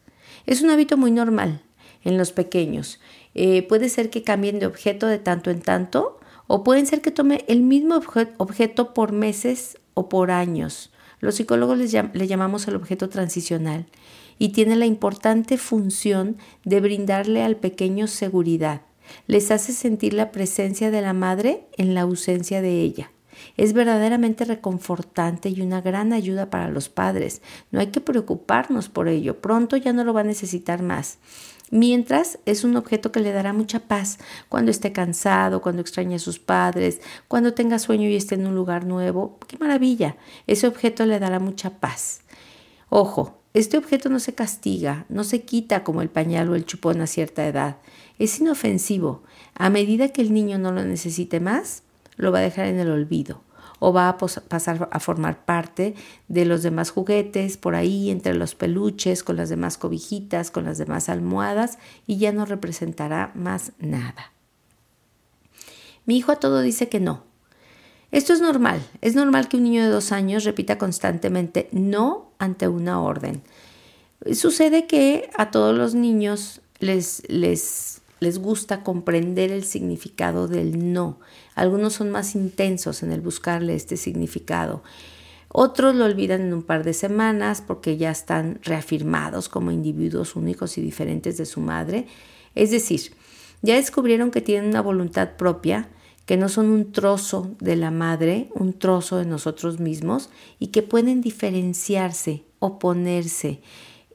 Es 0.47 0.61
un 0.61 0.71
hábito 0.71 0.97
muy 0.97 1.12
normal 1.12 1.62
en 2.02 2.19
los 2.19 2.33
pequeños. 2.33 3.00
Eh, 3.35 3.62
puede 3.62 3.88
ser 3.88 4.11
que 4.11 4.23
cambien 4.23 4.59
de 4.59 4.66
objeto 4.66 5.07
de 5.07 5.19
tanto 5.19 5.50
en 5.50 5.61
tanto 5.61 6.19
o 6.47 6.64
pueden 6.64 6.87
ser 6.87 7.00
que 7.00 7.11
tome 7.11 7.45
el 7.49 7.62
mismo 7.62 8.00
objeto 8.38 8.93
por 8.93 9.12
meses 9.12 9.78
o 9.95 10.09
por 10.09 10.31
años. 10.31 10.93
Los 11.21 11.37
psicólogos 11.37 11.78
le 11.78 12.26
llamamos 12.26 12.69
el 12.69 12.76
objeto 12.76 13.09
transicional 13.09 13.87
y 14.38 14.50
tiene 14.50 14.76
la 14.76 14.87
importante 14.87 15.57
función 15.57 16.37
de 16.64 16.81
brindarle 16.81 17.43
al 17.43 17.57
pequeño 17.57 18.09
seguridad, 18.09 18.83
les 19.26 19.50
hace 19.50 19.73
sentir 19.73 20.14
la 20.14 20.30
presencia 20.30 20.90
de 20.90 21.02
la 21.02 21.12
madre 21.12 21.66
en 21.76 21.94
la 21.94 22.02
ausencia 22.02 22.62
de 22.62 22.80
ella. 22.80 23.11
Es 23.56 23.73
verdaderamente 23.73 24.44
reconfortante 24.44 25.49
y 25.49 25.61
una 25.61 25.80
gran 25.80 26.12
ayuda 26.12 26.50
para 26.50 26.68
los 26.68 26.88
padres. 26.88 27.42
No 27.70 27.80
hay 27.80 27.88
que 27.88 28.00
preocuparnos 28.00 28.88
por 28.88 29.08
ello. 29.08 29.40
Pronto 29.40 29.76
ya 29.76 29.92
no 29.92 30.04
lo 30.04 30.14
va 30.14 30.20
a 30.20 30.25
necesitar 30.25 30.82
más. 30.82 31.18
Mientras 31.70 32.38
es 32.44 32.62
un 32.62 32.76
objeto 32.76 33.11
que 33.11 33.20
le 33.20 33.32
dará 33.32 33.52
mucha 33.52 33.80
paz 33.80 34.18
cuando 34.49 34.70
esté 34.70 34.92
cansado, 34.92 35.62
cuando 35.62 35.82
extrañe 35.82 36.16
a 36.16 36.20
sus 36.20 36.38
padres, 36.38 37.00
cuando 37.26 37.54
tenga 37.54 37.78
sueño 37.78 38.08
y 38.08 38.16
esté 38.16 38.34
en 38.34 38.46
un 38.46 38.54
lugar 38.54 38.84
nuevo. 38.84 39.38
¡Qué 39.49 39.56
maravilla! 39.58 40.16
Ese 40.46 40.66
objeto 40.66 41.06
le 41.06 41.18
dará 41.18 41.40
mucha 41.40 41.70
paz. 41.80 42.20
Ojo, 42.90 43.40
este 43.54 43.78
objeto 43.78 44.08
no 44.08 44.20
se 44.20 44.34
castiga, 44.34 45.06
no 45.08 45.25
se 45.25 45.42
quita 45.42 45.84
como 45.84 46.02
el 46.02 46.11
pañal 46.11 46.49
o 46.50 46.54
el 46.54 46.66
chupón 46.66 47.00
a 47.00 47.06
cierta 47.06 47.46
edad. 47.46 47.78
Es 48.18 48.38
inofensivo. 48.40 49.23
A 49.54 49.71
medida 49.71 50.09
que 50.09 50.23
el 50.23 50.33
niño 50.33 50.59
no 50.59 50.73
lo 50.73 50.85
necesite 50.85 51.40
más, 51.40 51.83
lo 52.16 52.33
va 52.33 52.38
a 52.38 52.42
dejar 52.42 52.66
en 52.66 52.78
el 52.78 52.90
olvido 52.90 53.42
o 53.78 53.92
va 53.92 54.09
a 54.09 54.16
pasar 54.16 54.88
a 54.90 55.00
formar 55.00 55.44
parte 55.44 55.94
de 56.28 56.44
los 56.44 56.62
demás 56.62 56.90
juguetes 56.90 57.56
por 57.56 57.75
ahí 57.75 58.09
entre 58.11 58.35
los 58.35 58.54
peluches, 58.54 59.23
con 59.23 59.37
las 59.37 59.50
demás 59.50 59.76
cobijitas, 59.76 60.50
con 60.50 60.64
las 60.64 60.78
demás 60.78 61.09
almohadas 61.11 61.78
y 62.06 62.16
ya 62.16 62.33
no 62.33 62.47
representará 62.47 63.33
más 63.35 63.73
nada. 63.78 64.33
Mi 66.06 66.16
hijo 66.16 66.33
a 66.33 66.37
todo 66.37 66.62
dice 66.62 66.88
que 66.88 67.00
no. 67.00 67.25
Esto 68.11 68.33
es 68.33 68.40
normal. 68.40 68.80
Es 69.00 69.14
normal 69.14 69.49
que 69.49 69.56
un 69.56 69.64
niño 69.64 69.83
de 69.83 69.90
dos 69.90 70.12
años 70.12 70.44
repita 70.44 70.78
constantemente 70.78 71.68
no 71.73 72.30
ante 72.38 72.68
una 72.68 73.02
orden. 73.02 73.42
Sucede 74.33 74.87
que 74.87 75.30
a 75.37 75.50
todos 75.50 75.76
los 75.76 75.94
niños 75.94 76.61
les, 76.78 77.23
les 77.28 78.00
les 78.25 78.38
gusta 78.38 78.83
comprender 78.83 79.52
el 79.52 79.64
significado 79.64 80.49
del 80.49 80.93
no. 80.93 81.21
Algunos 81.54 81.93
son 81.93 82.11
más 82.11 82.35
intensos 82.35 83.02
en 83.02 83.12
el 83.12 83.21
buscarle 83.21 83.75
este 83.75 83.97
significado. 83.97 84.83
Otros 85.49 85.95
lo 85.95 86.07
olvidan 86.07 86.40
en 86.40 86.54
un 86.54 86.62
par 86.62 86.83
de 86.83 86.95
semanas 86.95 87.62
porque 87.64 87.97
ya 87.97 88.11
están 88.11 88.59
reafirmados 88.62 89.49
como 89.49 89.71
individuos 89.71 90.35
únicos 90.35 90.78
y 90.78 90.81
diferentes 90.81 91.37
de 91.37 91.47
su 91.47 91.61
madre. 91.61 92.07
Es 92.54 92.71
decir, 92.73 93.12
ya 93.62 93.76
descubrieron 93.76 94.31
que 94.31 94.40
tienen 94.40 94.71
una 94.71 94.81
voluntad 94.81 95.37
propia, 95.37 95.88
que 96.26 96.37
no 96.37 96.49
son 96.49 96.71
un 96.71 96.93
trozo 96.93 97.54
de 97.61 97.76
la 97.76 97.90
madre, 97.90 98.49
un 98.54 98.73
trozo 98.73 99.19
de 99.19 99.26
nosotros 99.26 99.78
mismos 99.78 100.31
y 100.59 100.69
que 100.69 100.83
pueden 100.83 101.21
diferenciarse, 101.21 102.43
oponerse. 102.59 103.61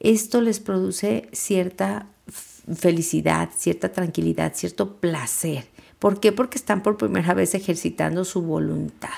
Esto 0.00 0.40
les 0.40 0.60
produce 0.60 1.28
cierta 1.32 2.08
felicidad, 2.74 3.50
cierta 3.56 3.92
tranquilidad, 3.92 4.52
cierto 4.54 4.96
placer. 4.96 5.66
¿Por 5.98 6.20
qué? 6.20 6.32
Porque 6.32 6.58
están 6.58 6.82
por 6.82 6.96
primera 6.96 7.34
vez 7.34 7.54
ejercitando 7.54 8.24
su 8.24 8.42
voluntad. 8.42 9.10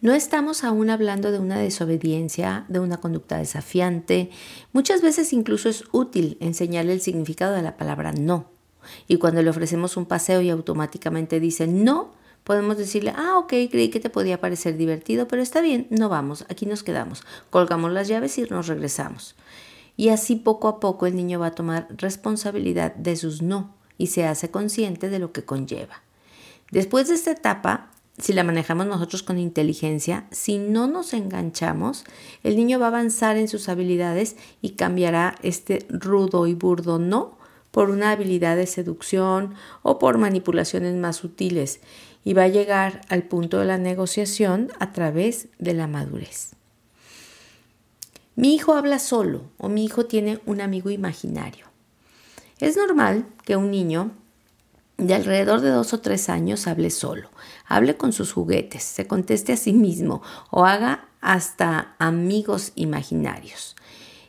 No 0.00 0.12
estamos 0.12 0.62
aún 0.62 0.90
hablando 0.90 1.32
de 1.32 1.38
una 1.38 1.58
desobediencia, 1.58 2.66
de 2.68 2.80
una 2.80 2.98
conducta 2.98 3.38
desafiante. 3.38 4.30
Muchas 4.72 5.00
veces 5.00 5.32
incluso 5.32 5.68
es 5.68 5.84
útil 5.92 6.36
enseñarle 6.40 6.92
el 6.92 7.00
significado 7.00 7.54
de 7.54 7.62
la 7.62 7.76
palabra 7.76 8.12
no. 8.12 8.50
Y 9.08 9.16
cuando 9.16 9.42
le 9.42 9.50
ofrecemos 9.50 9.96
un 9.96 10.06
paseo 10.06 10.42
y 10.42 10.50
automáticamente 10.50 11.40
dice 11.40 11.66
no, 11.66 12.12
podemos 12.44 12.76
decirle, 12.76 13.12
ah, 13.16 13.38
ok, 13.38 13.48
creí 13.70 13.88
que 13.88 13.98
te 13.98 14.10
podía 14.10 14.40
parecer 14.40 14.76
divertido, 14.76 15.26
pero 15.26 15.42
está 15.42 15.60
bien, 15.60 15.88
no 15.90 16.08
vamos, 16.08 16.44
aquí 16.48 16.64
nos 16.66 16.82
quedamos. 16.82 17.24
Colgamos 17.50 17.90
las 17.90 18.06
llaves 18.06 18.38
y 18.38 18.42
nos 18.42 18.68
regresamos. 18.68 19.34
Y 19.96 20.10
así 20.10 20.36
poco 20.36 20.68
a 20.68 20.80
poco 20.80 21.06
el 21.06 21.16
niño 21.16 21.40
va 21.40 21.48
a 21.48 21.54
tomar 21.54 21.88
responsabilidad 21.96 22.94
de 22.94 23.16
sus 23.16 23.42
no 23.42 23.74
y 23.98 24.08
se 24.08 24.26
hace 24.26 24.50
consciente 24.50 25.08
de 25.08 25.18
lo 25.18 25.32
que 25.32 25.44
conlleva. 25.44 26.02
Después 26.70 27.08
de 27.08 27.14
esta 27.14 27.30
etapa, 27.30 27.90
si 28.18 28.32
la 28.32 28.44
manejamos 28.44 28.86
nosotros 28.86 29.22
con 29.22 29.38
inteligencia, 29.38 30.26
si 30.30 30.58
no 30.58 30.86
nos 30.86 31.12
enganchamos, 31.12 32.04
el 32.42 32.56
niño 32.56 32.78
va 32.78 32.86
a 32.86 32.88
avanzar 32.88 33.36
en 33.36 33.48
sus 33.48 33.68
habilidades 33.68 34.36
y 34.62 34.70
cambiará 34.70 35.36
este 35.42 35.86
rudo 35.90 36.46
y 36.46 36.54
burdo 36.54 36.98
no 36.98 37.36
por 37.70 37.90
una 37.90 38.10
habilidad 38.10 38.56
de 38.56 38.66
seducción 38.66 39.54
o 39.82 39.98
por 39.98 40.16
manipulaciones 40.16 40.94
más 40.94 41.16
sutiles 41.16 41.80
y 42.24 42.32
va 42.32 42.44
a 42.44 42.48
llegar 42.48 43.02
al 43.08 43.22
punto 43.24 43.58
de 43.58 43.66
la 43.66 43.78
negociación 43.78 44.68
a 44.80 44.92
través 44.92 45.48
de 45.58 45.74
la 45.74 45.86
madurez. 45.86 46.55
Mi 48.36 48.54
hijo 48.54 48.74
habla 48.74 48.98
solo 48.98 49.44
o 49.56 49.70
mi 49.70 49.84
hijo 49.84 50.04
tiene 50.04 50.40
un 50.44 50.60
amigo 50.60 50.90
imaginario. 50.90 51.66
Es 52.60 52.76
normal 52.76 53.26
que 53.44 53.56
un 53.56 53.70
niño 53.70 54.12
de 54.98 55.14
alrededor 55.14 55.62
de 55.62 55.70
dos 55.70 55.94
o 55.94 56.00
tres 56.00 56.28
años 56.28 56.66
hable 56.66 56.90
solo, 56.90 57.30
hable 57.66 57.96
con 57.96 58.12
sus 58.12 58.32
juguetes, 58.32 58.82
se 58.82 59.06
conteste 59.06 59.54
a 59.54 59.56
sí 59.56 59.72
mismo 59.72 60.22
o 60.50 60.66
haga 60.66 61.08
hasta 61.20 61.96
amigos 61.98 62.72
imaginarios. 62.74 63.74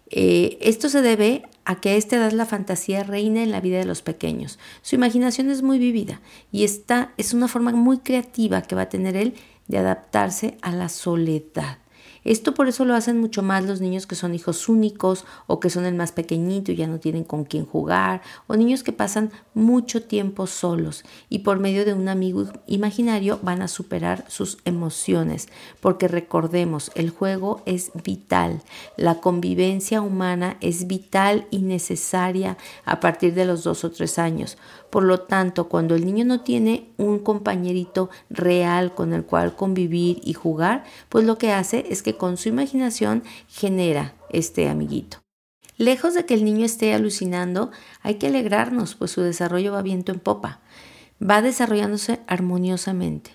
Eh, 0.09 0.57
esto 0.61 0.87
se 0.87 1.01
debe 1.01 1.43
a 1.65 1.81
que 1.81 1.89
a 1.89 1.95
esta 1.95 2.15
edad 2.15 2.31
la 2.31 2.45
fantasía 2.45 3.03
reina 3.03 3.43
en 3.43 3.51
la 3.51 3.59
vida 3.59 3.77
de 3.77 3.85
los 3.85 4.01
pequeños. 4.01 4.57
Su 4.81 4.95
imaginación 4.95 5.49
es 5.49 5.63
muy 5.63 5.79
vívida 5.79 6.21
y 6.49 6.63
esta 6.63 7.11
es 7.17 7.33
una 7.33 7.49
forma 7.49 7.71
muy 7.71 7.99
creativa 7.99 8.61
que 8.61 8.75
va 8.75 8.83
a 8.83 8.89
tener 8.89 9.17
él 9.17 9.35
de 9.67 9.79
adaptarse 9.79 10.57
a 10.61 10.71
la 10.71 10.87
soledad. 10.87 11.79
Esto 12.27 12.53
por 12.53 12.67
eso 12.67 12.83
lo 12.83 12.93
hacen 12.93 13.21
mucho 13.21 13.41
más 13.41 13.63
los 13.63 13.79
niños 13.79 14.05
que 14.05 14.15
son 14.15 14.35
hijos 14.35 14.67
únicos 14.67 15.23
o 15.47 15.61
que 15.61 15.69
son 15.69 15.85
el 15.85 15.95
más 15.95 16.11
pequeñito 16.11 16.73
y 16.73 16.75
ya 16.75 16.85
no 16.85 16.99
tienen 16.99 17.23
con 17.23 17.45
quién 17.45 17.65
jugar, 17.65 18.21
o 18.47 18.57
niños 18.57 18.83
que 18.83 18.91
pasan 18.91 19.31
mucho 19.53 20.03
tiempo 20.03 20.45
solos 20.45 21.05
y 21.29 21.39
por 21.39 21.59
medio 21.59 21.85
de 21.85 21.93
un 21.93 22.09
amigo 22.09 22.43
imaginario 22.67 23.39
van 23.43 23.61
a 23.61 23.69
superar 23.69 24.25
sus 24.27 24.57
emociones, 24.65 25.47
porque 25.79 26.09
recordemos, 26.09 26.91
el 26.95 27.11
juego 27.11 27.61
es 27.65 27.91
vital, 28.03 28.61
la 28.97 29.21
convivencia 29.21 30.01
humana 30.01 30.57
es 30.59 30.85
vital 30.85 31.47
y 31.49 31.59
necesaria 31.59 32.57
a 32.83 32.99
partir 32.99 33.35
de 33.35 33.45
los 33.45 33.63
dos 33.63 33.85
o 33.85 33.91
tres 33.91 34.19
años. 34.19 34.57
Por 34.89 35.03
lo 35.03 35.19
tanto, 35.21 35.67
cuando 35.67 35.95
el 35.95 36.05
niño 36.05 36.23
no 36.23 36.41
tiene 36.41 36.89
un 36.97 37.19
compañerito 37.19 38.09
real 38.29 38.95
con 38.95 39.13
el 39.13 39.25
cual 39.25 39.55
convivir 39.55 40.21
y 40.23 40.33
jugar, 40.33 40.85
pues 41.09 41.25
lo 41.25 41.37
que 41.37 41.51
hace 41.51 41.85
es 41.89 42.01
que 42.01 42.16
con 42.17 42.37
su 42.37 42.49
imaginación 42.49 43.23
genera 43.47 44.13
este 44.29 44.69
amiguito. 44.69 45.19
Lejos 45.77 46.15
de 46.15 46.25
que 46.25 46.33
el 46.33 46.43
niño 46.43 46.65
esté 46.65 46.93
alucinando, 46.93 47.71
hay 48.01 48.15
que 48.15 48.27
alegrarnos, 48.27 48.95
pues 48.95 49.11
su 49.11 49.21
desarrollo 49.21 49.73
va 49.73 49.81
viento 49.83 50.11
en 50.11 50.19
popa. 50.19 50.59
Va 51.21 51.41
desarrollándose 51.41 52.19
armoniosamente. 52.27 53.31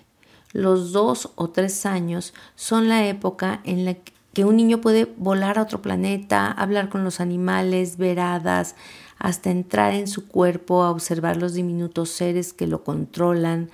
Los 0.51 0.91
dos 0.91 1.31
o 1.35 1.49
tres 1.49 1.85
años 1.85 2.33
son 2.55 2.89
la 2.89 3.07
época 3.07 3.61
en 3.63 3.85
la 3.85 3.95
que 4.33 4.45
un 4.45 4.57
niño 4.57 4.81
puede 4.81 5.05
volar 5.17 5.57
a 5.57 5.61
otro 5.61 5.81
planeta, 5.81 6.51
hablar 6.51 6.89
con 6.89 7.03
los 7.03 7.19
animales, 7.19 7.97
ver 7.97 8.19
hadas, 8.19 8.75
hasta 9.19 9.51
entrar 9.51 9.93
en 9.93 10.07
su 10.07 10.27
cuerpo 10.27 10.83
a 10.83 10.91
observar 10.91 11.37
los 11.37 11.53
diminutos 11.53 12.09
seres 12.09 12.51
que 12.51 12.67
lo 12.67 12.83
controlan. 12.83 13.69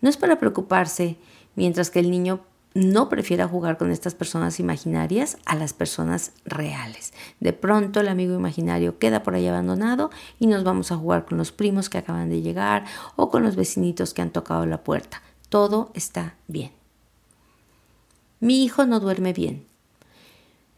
No 0.00 0.08
es 0.08 0.16
para 0.16 0.38
preocuparse, 0.38 1.16
mientras 1.56 1.90
que 1.90 2.00
el 2.00 2.10
niño 2.10 2.40
no 2.74 3.08
prefiera 3.08 3.48
jugar 3.48 3.78
con 3.78 3.90
estas 3.90 4.14
personas 4.14 4.60
imaginarias 4.60 5.38
a 5.44 5.54
las 5.54 5.72
personas 5.72 6.32
reales. 6.44 7.12
De 7.40 7.52
pronto 7.52 8.00
el 8.00 8.08
amigo 8.08 8.34
imaginario 8.34 8.98
queda 8.98 9.22
por 9.22 9.34
ahí 9.34 9.46
abandonado 9.46 10.10
y 10.38 10.46
nos 10.46 10.64
vamos 10.64 10.92
a 10.92 10.96
jugar 10.96 11.24
con 11.24 11.38
los 11.38 11.52
primos 11.52 11.88
que 11.88 11.98
acaban 11.98 12.30
de 12.30 12.42
llegar 12.42 12.84
o 13.16 13.30
con 13.30 13.42
los 13.42 13.56
vecinitos 13.56 14.14
que 14.14 14.22
han 14.22 14.30
tocado 14.30 14.66
la 14.66 14.82
puerta. 14.84 15.22
Todo 15.48 15.90
está 15.94 16.36
bien. 16.48 16.72
Mi 18.40 18.64
hijo 18.64 18.86
no 18.86 19.00
duerme 19.00 19.32
bien. 19.32 19.64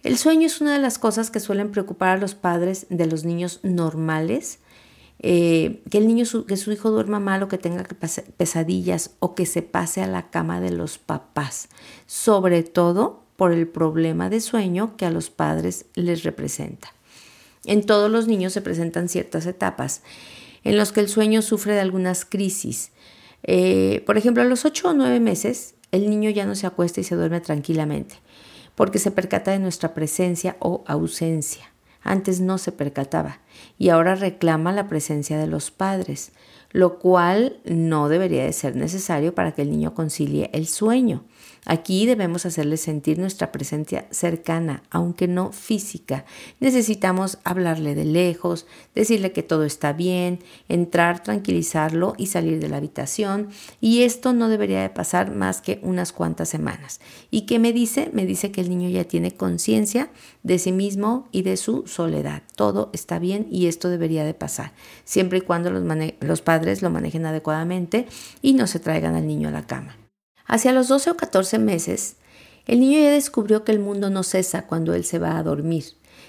El 0.02 0.18
sueño 0.18 0.46
es 0.46 0.60
una 0.60 0.74
de 0.74 0.80
las 0.80 0.98
cosas 0.98 1.30
que 1.30 1.40
suelen 1.40 1.70
preocupar 1.70 2.10
a 2.10 2.20
los 2.20 2.34
padres 2.34 2.86
de 2.90 3.06
los 3.06 3.24
niños 3.24 3.60
normales 3.62 4.58
eh, 5.26 5.80
que 5.90 5.96
el 5.96 6.06
niño, 6.06 6.26
que 6.46 6.58
su 6.58 6.70
hijo 6.70 6.90
duerma 6.90 7.18
mal 7.18 7.42
o 7.42 7.48
que 7.48 7.56
tenga 7.56 7.84
pesadillas 8.36 9.12
o 9.20 9.34
que 9.34 9.46
se 9.46 9.62
pase 9.62 10.02
a 10.02 10.06
la 10.06 10.28
cama 10.28 10.60
de 10.60 10.70
los 10.70 10.98
papás, 10.98 11.70
sobre 12.04 12.62
todo 12.62 13.22
por 13.36 13.50
el 13.50 13.66
problema 13.66 14.28
de 14.28 14.42
sueño 14.42 14.98
que 14.98 15.06
a 15.06 15.10
los 15.10 15.30
padres 15.30 15.86
les 15.94 16.24
representa. 16.24 16.92
En 17.64 17.86
todos 17.86 18.10
los 18.10 18.28
niños 18.28 18.52
se 18.52 18.60
presentan 18.60 19.08
ciertas 19.08 19.46
etapas 19.46 20.02
en 20.62 20.76
los 20.76 20.92
que 20.92 21.00
el 21.00 21.08
sueño 21.08 21.40
sufre 21.40 21.72
de 21.72 21.80
algunas 21.80 22.26
crisis. 22.26 22.90
Eh, 23.44 24.02
por 24.04 24.18
ejemplo, 24.18 24.42
a 24.42 24.46
los 24.46 24.66
8 24.66 24.90
o 24.90 24.92
9 24.92 25.20
meses, 25.20 25.74
el 25.90 26.10
niño 26.10 26.28
ya 26.28 26.44
no 26.44 26.54
se 26.54 26.66
acuesta 26.66 27.00
y 27.00 27.04
se 27.04 27.16
duerme 27.16 27.40
tranquilamente, 27.40 28.16
porque 28.74 28.98
se 28.98 29.10
percata 29.10 29.52
de 29.52 29.58
nuestra 29.58 29.94
presencia 29.94 30.58
o 30.58 30.84
ausencia. 30.86 31.73
Antes 32.04 32.40
no 32.40 32.58
se 32.58 32.70
percataba 32.70 33.40
y 33.78 33.88
ahora 33.88 34.14
reclama 34.14 34.72
la 34.72 34.88
presencia 34.88 35.38
de 35.38 35.46
los 35.46 35.70
padres, 35.70 36.32
lo 36.70 36.98
cual 36.98 37.60
no 37.64 38.08
debería 38.08 38.44
de 38.44 38.52
ser 38.52 38.76
necesario 38.76 39.34
para 39.34 39.52
que 39.52 39.62
el 39.62 39.70
niño 39.70 39.94
concilie 39.94 40.50
el 40.52 40.66
sueño. 40.66 41.24
Aquí 41.66 42.04
debemos 42.04 42.44
hacerle 42.44 42.76
sentir 42.76 43.18
nuestra 43.18 43.50
presencia 43.50 44.06
cercana, 44.10 44.82
aunque 44.90 45.28
no 45.28 45.52
física. 45.52 46.24
Necesitamos 46.60 47.38
hablarle 47.42 47.94
de 47.94 48.04
lejos, 48.04 48.66
decirle 48.94 49.32
que 49.32 49.42
todo 49.42 49.64
está 49.64 49.92
bien, 49.92 50.40
entrar, 50.68 51.22
tranquilizarlo 51.22 52.14
y 52.18 52.26
salir 52.26 52.60
de 52.60 52.68
la 52.68 52.76
habitación. 52.76 53.48
Y 53.80 54.02
esto 54.02 54.32
no 54.34 54.48
debería 54.48 54.82
de 54.82 54.90
pasar 54.90 55.34
más 55.34 55.62
que 55.62 55.80
unas 55.82 56.12
cuantas 56.12 56.50
semanas. 56.50 57.00
¿Y 57.30 57.42
qué 57.42 57.58
me 57.58 57.72
dice? 57.72 58.10
Me 58.12 58.26
dice 58.26 58.52
que 58.52 58.60
el 58.60 58.68
niño 58.68 58.90
ya 58.90 59.04
tiene 59.04 59.32
conciencia 59.32 60.10
de 60.42 60.58
sí 60.58 60.72
mismo 60.72 61.28
y 61.32 61.42
de 61.42 61.56
su 61.56 61.86
soledad. 61.86 62.42
Todo 62.56 62.90
está 62.92 63.18
bien 63.18 63.46
y 63.50 63.66
esto 63.66 63.88
debería 63.88 64.24
de 64.24 64.34
pasar, 64.34 64.72
siempre 65.04 65.38
y 65.38 65.40
cuando 65.40 65.70
los, 65.70 65.82
los 66.20 66.42
padres 66.42 66.82
lo 66.82 66.90
manejen 66.90 67.26
adecuadamente 67.26 68.06
y 68.42 68.52
no 68.52 68.66
se 68.66 68.80
traigan 68.80 69.14
al 69.14 69.26
niño 69.26 69.48
a 69.48 69.52
la 69.52 69.66
cama. 69.66 70.03
Hacia 70.46 70.72
los 70.72 70.88
12 70.88 71.10
o 71.10 71.16
14 71.16 71.58
meses, 71.58 72.16
el 72.66 72.80
niño 72.80 73.00
ya 73.00 73.10
descubrió 73.10 73.64
que 73.64 73.72
el 73.72 73.78
mundo 73.78 74.10
no 74.10 74.22
cesa 74.22 74.66
cuando 74.66 74.94
él 74.94 75.04
se 75.04 75.18
va 75.18 75.38
a 75.38 75.42
dormir. 75.42 75.84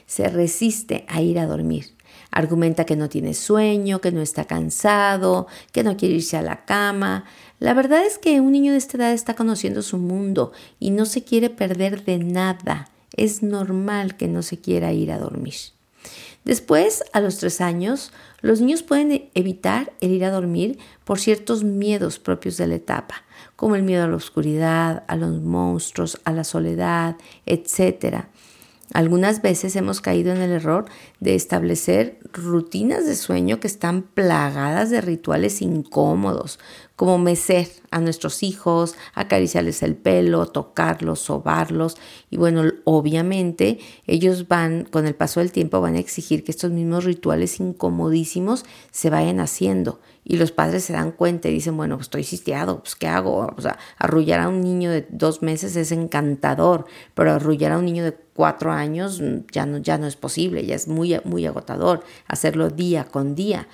Se 0.05 0.27
resiste 0.29 1.05
a 1.07 1.22
ir 1.22 1.39
a 1.39 1.45
dormir. 1.48 1.95
Argumenta 2.31 2.86
que 2.86 2.95
no 2.95 3.07
tiene 3.07 3.34
sueño, 3.34 4.01
que 4.01 4.12
no 4.12 4.22
está 4.22 4.45
cansado, 4.45 5.48
que 5.72 5.84
no 5.84 5.95
quiere 5.95 6.15
irse 6.15 6.38
a 6.38 6.41
la 6.41 6.65
cama. 6.65 7.25
La 7.60 7.74
verdad 7.74 8.05
es 8.05 8.17
que 8.17 8.41
un 8.41 8.51
niño 8.51 8.74
de 8.74 8.77
esta 8.77 8.98
edad 8.98 9.13
está 9.13 9.36
conociendo 9.36 9.81
su 9.81 9.98
mundo 9.98 10.51
y 10.79 10.91
no 10.91 11.05
se 11.05 11.24
quiere 11.24 11.50
perder 11.50 12.03
de 12.03 12.17
nada. 12.17 12.89
Es 13.15 13.41
normal 13.41 14.17
que 14.17 14.27
no 14.27 14.41
se 14.41 14.60
quiera 14.60 14.91
ir 14.91 15.12
a 15.12 15.17
dormir. 15.17 15.55
Después, 16.45 17.03
a 17.11 17.19
los 17.19 17.37
tres 17.37 17.59
años, 17.59 18.11
los 18.41 18.61
niños 18.61 18.83
pueden 18.83 19.29
evitar 19.33 19.91
el 19.99 20.11
ir 20.11 20.23
a 20.23 20.31
dormir 20.31 20.77
por 21.03 21.19
ciertos 21.19 21.63
miedos 21.63 22.19
propios 22.19 22.55
de 22.57 22.67
la 22.67 22.75
etapa 22.75 23.25
como 23.55 23.75
el 23.75 23.83
miedo 23.83 24.03
a 24.03 24.07
la 24.07 24.15
oscuridad, 24.15 25.03
a 25.08 25.15
los 25.15 25.41
monstruos, 25.41 26.19
a 26.25 26.31
la 26.31 26.43
soledad, 26.43 27.15
etc. 27.45 28.25
Algunas 28.93 29.41
veces 29.41 29.75
hemos 29.75 30.01
caído 30.01 30.31
en 30.31 30.41
el 30.41 30.51
error 30.51 30.86
de 31.19 31.36
establecer 31.36 32.19
rutinas 32.34 33.05
de 33.05 33.15
sueño 33.15 33.60
que 33.60 33.67
están 33.67 34.03
plagadas 34.03 34.89
de 34.89 35.01
rituales 35.01 35.62
incómodos, 35.62 36.60
como 36.95 37.17
mecer 37.17 37.67
a 37.91 37.99
nuestros 37.99 38.41
hijos, 38.43 38.95
acariciarles 39.13 39.84
el 39.84 39.95
pelo, 39.95 40.45
tocarlos, 40.47 41.19
sobarlos. 41.19 41.97
Y 42.29 42.38
bueno, 42.38 42.63
obviamente 42.86 43.79
ellos 44.08 44.47
van, 44.47 44.86
con 44.86 45.05
el 45.05 45.15
paso 45.15 45.41
del 45.41 45.51
tiempo, 45.51 45.81
van 45.81 45.95
a 45.95 45.99
exigir 45.99 46.43
que 46.43 46.51
estos 46.51 46.71
mismos 46.71 47.03
rituales 47.03 47.60
incomodísimos 47.60 48.65
se 48.91 49.10
vayan 49.10 49.39
haciendo. 49.39 49.99
Y 50.23 50.38
los 50.38 50.51
padres 50.51 50.84
se 50.86 50.93
dan 50.93 51.12
cuenta 51.12 51.49
y 51.49 51.53
dicen, 51.53 51.77
bueno, 51.77 51.97
pues 51.97 52.08
estoy 52.08 52.23
sistiado, 52.23 52.79
pues 52.79 52.95
¿qué 52.95 53.08
hago? 53.08 53.53
O 53.55 53.62
sea, 53.62 53.77
arrullar 53.97 54.39
a 54.39 54.49
un 54.49 54.62
niño 54.62 54.89
de 54.89 55.05
dos 55.10 55.41
meses 55.41 55.75
es 55.75 55.91
encantador, 55.91 56.86
pero 57.13 57.34
arrullar 57.34 57.73
a 57.73 57.77
un 57.77 57.86
niño 57.86 58.03
de 58.03 58.13
cuatro 58.34 58.71
años 58.71 59.21
ya 59.51 59.65
no, 59.65 59.77
ya 59.77 59.97
no 59.97 60.08
es 60.08 60.15
posible, 60.15 60.65
ya 60.65 60.75
es 60.75 60.88
muy, 60.88 61.19
muy 61.25 61.45
agotador 61.45 62.03
hacerlo 62.27 62.69
día 62.69 63.05
con 63.05 63.36
día. 63.36 63.67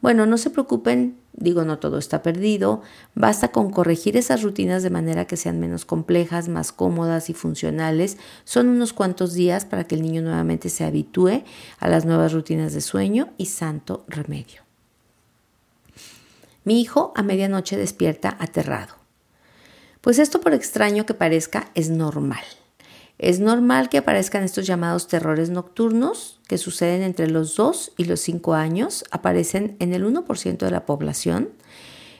Bueno, 0.00 0.24
no 0.24 0.38
se 0.38 0.48
preocupen, 0.48 1.18
digo, 1.34 1.64
no 1.64 1.78
todo 1.78 1.98
está 1.98 2.22
perdido, 2.22 2.80
basta 3.14 3.48
con 3.48 3.70
corregir 3.70 4.16
esas 4.16 4.42
rutinas 4.42 4.82
de 4.82 4.88
manera 4.88 5.26
que 5.26 5.36
sean 5.36 5.60
menos 5.60 5.84
complejas, 5.84 6.48
más 6.48 6.72
cómodas 6.72 7.28
y 7.28 7.34
funcionales. 7.34 8.16
Son 8.44 8.68
unos 8.68 8.94
cuantos 8.94 9.34
días 9.34 9.66
para 9.66 9.84
que 9.84 9.94
el 9.94 10.02
niño 10.02 10.22
nuevamente 10.22 10.70
se 10.70 10.84
habitúe 10.84 11.44
a 11.78 11.88
las 11.88 12.06
nuevas 12.06 12.32
rutinas 12.32 12.72
de 12.72 12.80
sueño 12.80 13.28
y 13.36 13.46
santo 13.46 14.04
remedio. 14.08 14.62
Mi 16.64 16.80
hijo 16.80 17.12
a 17.14 17.22
medianoche 17.22 17.76
despierta 17.76 18.36
aterrado. 18.38 18.94
Pues 20.00 20.18
esto 20.18 20.40
por 20.40 20.54
extraño 20.54 21.04
que 21.04 21.14
parezca 21.14 21.70
es 21.74 21.90
normal. 21.90 22.44
Es 23.22 23.38
normal 23.38 23.90
que 23.90 23.98
aparezcan 23.98 24.44
estos 24.44 24.66
llamados 24.66 25.06
terrores 25.06 25.50
nocturnos 25.50 26.40
que 26.48 26.56
suceden 26.56 27.02
entre 27.02 27.28
los 27.28 27.54
2 27.54 27.92
y 27.98 28.04
los 28.04 28.20
5 28.20 28.54
años, 28.54 29.04
aparecen 29.10 29.76
en 29.78 29.92
el 29.92 30.06
1% 30.06 30.56
de 30.56 30.70
la 30.70 30.86
población. 30.86 31.50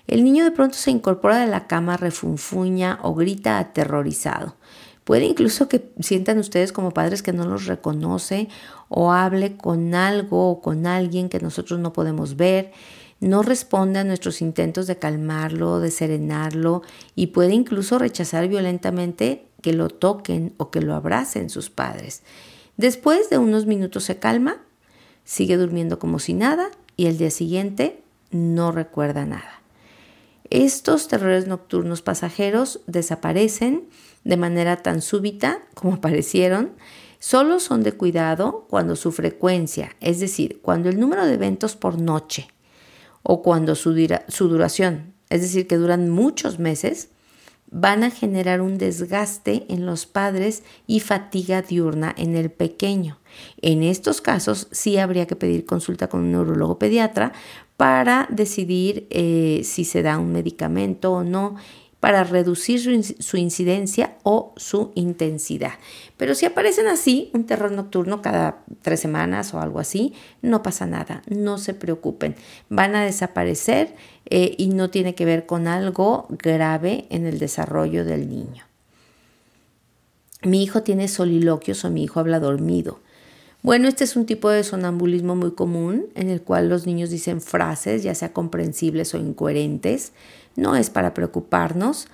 El 0.06 0.22
niño 0.22 0.44
de 0.44 0.50
pronto 0.50 0.76
se 0.76 0.90
incorpora 0.90 1.38
de 1.38 1.46
la 1.46 1.66
cama, 1.66 1.96
refunfuña 1.96 2.98
o 3.02 3.14
grita 3.14 3.58
aterrorizado. 3.58 4.56
Puede 5.04 5.24
incluso 5.24 5.70
que 5.70 5.90
sientan 6.00 6.36
ustedes 6.36 6.70
como 6.70 6.90
padres 6.90 7.22
que 7.22 7.32
no 7.32 7.46
los 7.46 7.64
reconoce 7.64 8.48
o 8.90 9.10
hable 9.10 9.56
con 9.56 9.94
algo 9.94 10.50
o 10.50 10.60
con 10.60 10.86
alguien 10.86 11.30
que 11.30 11.40
nosotros 11.40 11.80
no 11.80 11.94
podemos 11.94 12.36
ver. 12.36 12.72
No 13.20 13.42
responde 13.42 14.00
a 14.00 14.04
nuestros 14.04 14.42
intentos 14.42 14.86
de 14.86 14.98
calmarlo, 14.98 15.80
de 15.80 15.90
serenarlo 15.90 16.82
y 17.14 17.28
puede 17.28 17.54
incluso 17.54 17.98
rechazar 17.98 18.48
violentamente 18.48 19.46
que 19.62 19.72
lo 19.72 19.88
toquen 19.88 20.54
o 20.56 20.70
que 20.70 20.80
lo 20.80 20.94
abracen 20.94 21.50
sus 21.50 21.70
padres. 21.70 22.22
Después 22.76 23.30
de 23.30 23.38
unos 23.38 23.66
minutos 23.66 24.04
se 24.04 24.18
calma, 24.18 24.58
sigue 25.24 25.56
durmiendo 25.56 25.98
como 25.98 26.18
si 26.18 26.34
nada 26.34 26.70
y 26.96 27.06
el 27.06 27.18
día 27.18 27.30
siguiente 27.30 28.02
no 28.30 28.72
recuerda 28.72 29.26
nada. 29.26 29.60
Estos 30.50 31.06
terrores 31.06 31.46
nocturnos 31.46 32.02
pasajeros 32.02 32.80
desaparecen 32.86 33.88
de 34.24 34.36
manera 34.36 34.76
tan 34.76 35.00
súbita 35.00 35.62
como 35.74 35.94
aparecieron. 35.96 36.72
Solo 37.18 37.60
son 37.60 37.82
de 37.82 37.92
cuidado 37.92 38.66
cuando 38.68 38.96
su 38.96 39.12
frecuencia, 39.12 39.94
es 40.00 40.20
decir, 40.20 40.60
cuando 40.62 40.88
el 40.88 40.98
número 40.98 41.26
de 41.26 41.34
eventos 41.34 41.76
por 41.76 42.00
noche 42.00 42.48
o 43.22 43.42
cuando 43.42 43.74
su, 43.74 43.94
su 44.28 44.48
duración, 44.48 45.12
es 45.28 45.42
decir, 45.42 45.66
que 45.66 45.76
duran 45.76 46.08
muchos 46.08 46.58
meses, 46.58 47.10
van 47.70 48.02
a 48.02 48.10
generar 48.10 48.60
un 48.60 48.78
desgaste 48.78 49.66
en 49.68 49.86
los 49.86 50.06
padres 50.06 50.62
y 50.86 51.00
fatiga 51.00 51.62
diurna 51.62 52.14
en 52.16 52.36
el 52.36 52.50
pequeño. 52.50 53.18
En 53.62 53.82
estos 53.82 54.20
casos 54.20 54.68
sí 54.72 54.98
habría 54.98 55.26
que 55.26 55.36
pedir 55.36 55.64
consulta 55.64 56.08
con 56.08 56.20
un 56.20 56.32
neurólogo 56.32 56.78
pediatra 56.78 57.32
para 57.76 58.26
decidir 58.30 59.06
eh, 59.10 59.62
si 59.64 59.84
se 59.84 60.02
da 60.02 60.18
un 60.18 60.32
medicamento 60.32 61.12
o 61.12 61.24
no 61.24 61.56
para 62.00 62.24
reducir 62.24 62.80
su, 63.20 63.36
incidencia 63.36 64.16
o 64.22 64.54
su 64.56 64.90
intensidad. 64.94 65.72
Pero 66.16 66.34
si 66.34 66.46
aparecen 66.46 66.86
así, 66.86 67.30
un 67.34 67.44
terror 67.44 67.70
nocturno 67.70 68.22
cada 68.22 68.64
tres 68.80 69.00
semanas 69.00 69.52
o 69.52 69.60
algo 69.60 69.78
así, 69.78 70.14
no 70.40 70.62
pasa 70.62 70.86
nada, 70.86 71.22
no 71.28 71.58
se 71.58 71.74
preocupen, 71.74 72.36
van 72.70 72.96
a 72.96 73.04
desaparecer 73.04 73.94
eh, 74.24 74.54
y 74.56 74.68
no 74.68 74.88
tiene 74.90 75.14
que 75.14 75.26
ver 75.26 75.44
con 75.44 75.68
algo 75.68 76.26
grave 76.30 77.06
en 77.10 77.26
el 77.26 77.38
desarrollo 77.38 78.04
del 78.04 78.28
niño. 78.30 78.64
Mi 80.42 80.62
hijo 80.62 80.82
tiene 80.82 81.06
soliloquios 81.06 81.84
o 81.84 81.90
mi 81.90 82.04
hijo 82.04 82.18
habla 82.18 82.40
dormido. 82.40 82.98
Bueno, 83.62 83.88
este 83.88 84.04
es 84.04 84.16
un 84.16 84.24
tipo 84.24 84.48
de 84.48 84.64
sonambulismo 84.64 85.36
muy 85.36 85.50
común 85.50 86.06
en 86.14 86.30
el 86.30 86.40
cual 86.40 86.70
los 86.70 86.86
niños 86.86 87.10
dicen 87.10 87.42
frases, 87.42 88.02
ya 88.02 88.14
sea 88.14 88.32
comprensibles 88.32 89.14
o 89.14 89.18
incoherentes. 89.18 90.12
No 90.56 90.76
es 90.76 90.90
para 90.90 91.14
preocuparnos. 91.14 92.08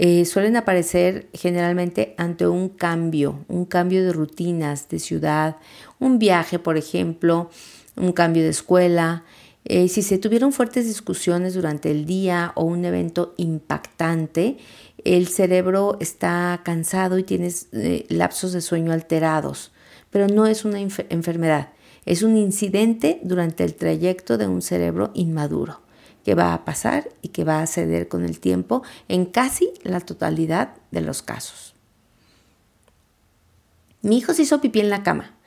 eh, 0.00 0.24
suelen 0.26 0.56
aparecer 0.56 1.28
generalmente 1.34 2.14
ante 2.18 2.46
un 2.46 2.68
cambio, 2.68 3.44
un 3.48 3.64
cambio 3.64 4.04
de 4.04 4.12
rutinas, 4.12 4.88
de 4.88 5.00
ciudad, 5.00 5.56
un 5.98 6.20
viaje, 6.20 6.60
por 6.60 6.76
ejemplo, 6.76 7.50
un 7.96 8.12
cambio 8.12 8.44
de 8.44 8.50
escuela. 8.50 9.24
Eh, 9.64 9.88
si 9.88 10.02
se 10.02 10.18
tuvieron 10.18 10.52
fuertes 10.52 10.86
discusiones 10.86 11.54
durante 11.54 11.90
el 11.90 12.06
día 12.06 12.52
o 12.54 12.64
un 12.64 12.84
evento 12.84 13.34
impactante, 13.38 14.58
el 15.04 15.26
cerebro 15.26 15.96
está 16.00 16.60
cansado 16.64 17.18
y 17.18 17.24
tienes 17.24 17.68
eh, 17.72 18.06
lapsos 18.08 18.52
de 18.52 18.60
sueño 18.60 18.92
alterados, 18.92 19.72
pero 20.10 20.28
no 20.28 20.46
es 20.46 20.64
una 20.64 20.78
enfermedad, 20.80 21.70
es 22.06 22.22
un 22.22 22.36
incidente 22.36 23.20
durante 23.24 23.64
el 23.64 23.74
trayecto 23.74 24.38
de 24.38 24.46
un 24.46 24.62
cerebro 24.62 25.10
inmaduro 25.14 25.80
que 26.28 26.34
va 26.34 26.52
a 26.52 26.66
pasar 26.66 27.08
y 27.22 27.28
que 27.28 27.42
va 27.42 27.62
a 27.62 27.66
ceder 27.66 28.06
con 28.06 28.22
el 28.22 28.38
tiempo 28.38 28.82
en 29.08 29.24
casi 29.24 29.72
la 29.82 29.98
totalidad 30.00 30.74
de 30.90 31.00
los 31.00 31.22
casos. 31.22 31.74
Mi 34.02 34.18
hijo 34.18 34.34
se 34.34 34.42
hizo 34.42 34.60
pipí 34.60 34.80
en 34.80 34.90
la 34.90 35.02
cama. 35.02 35.37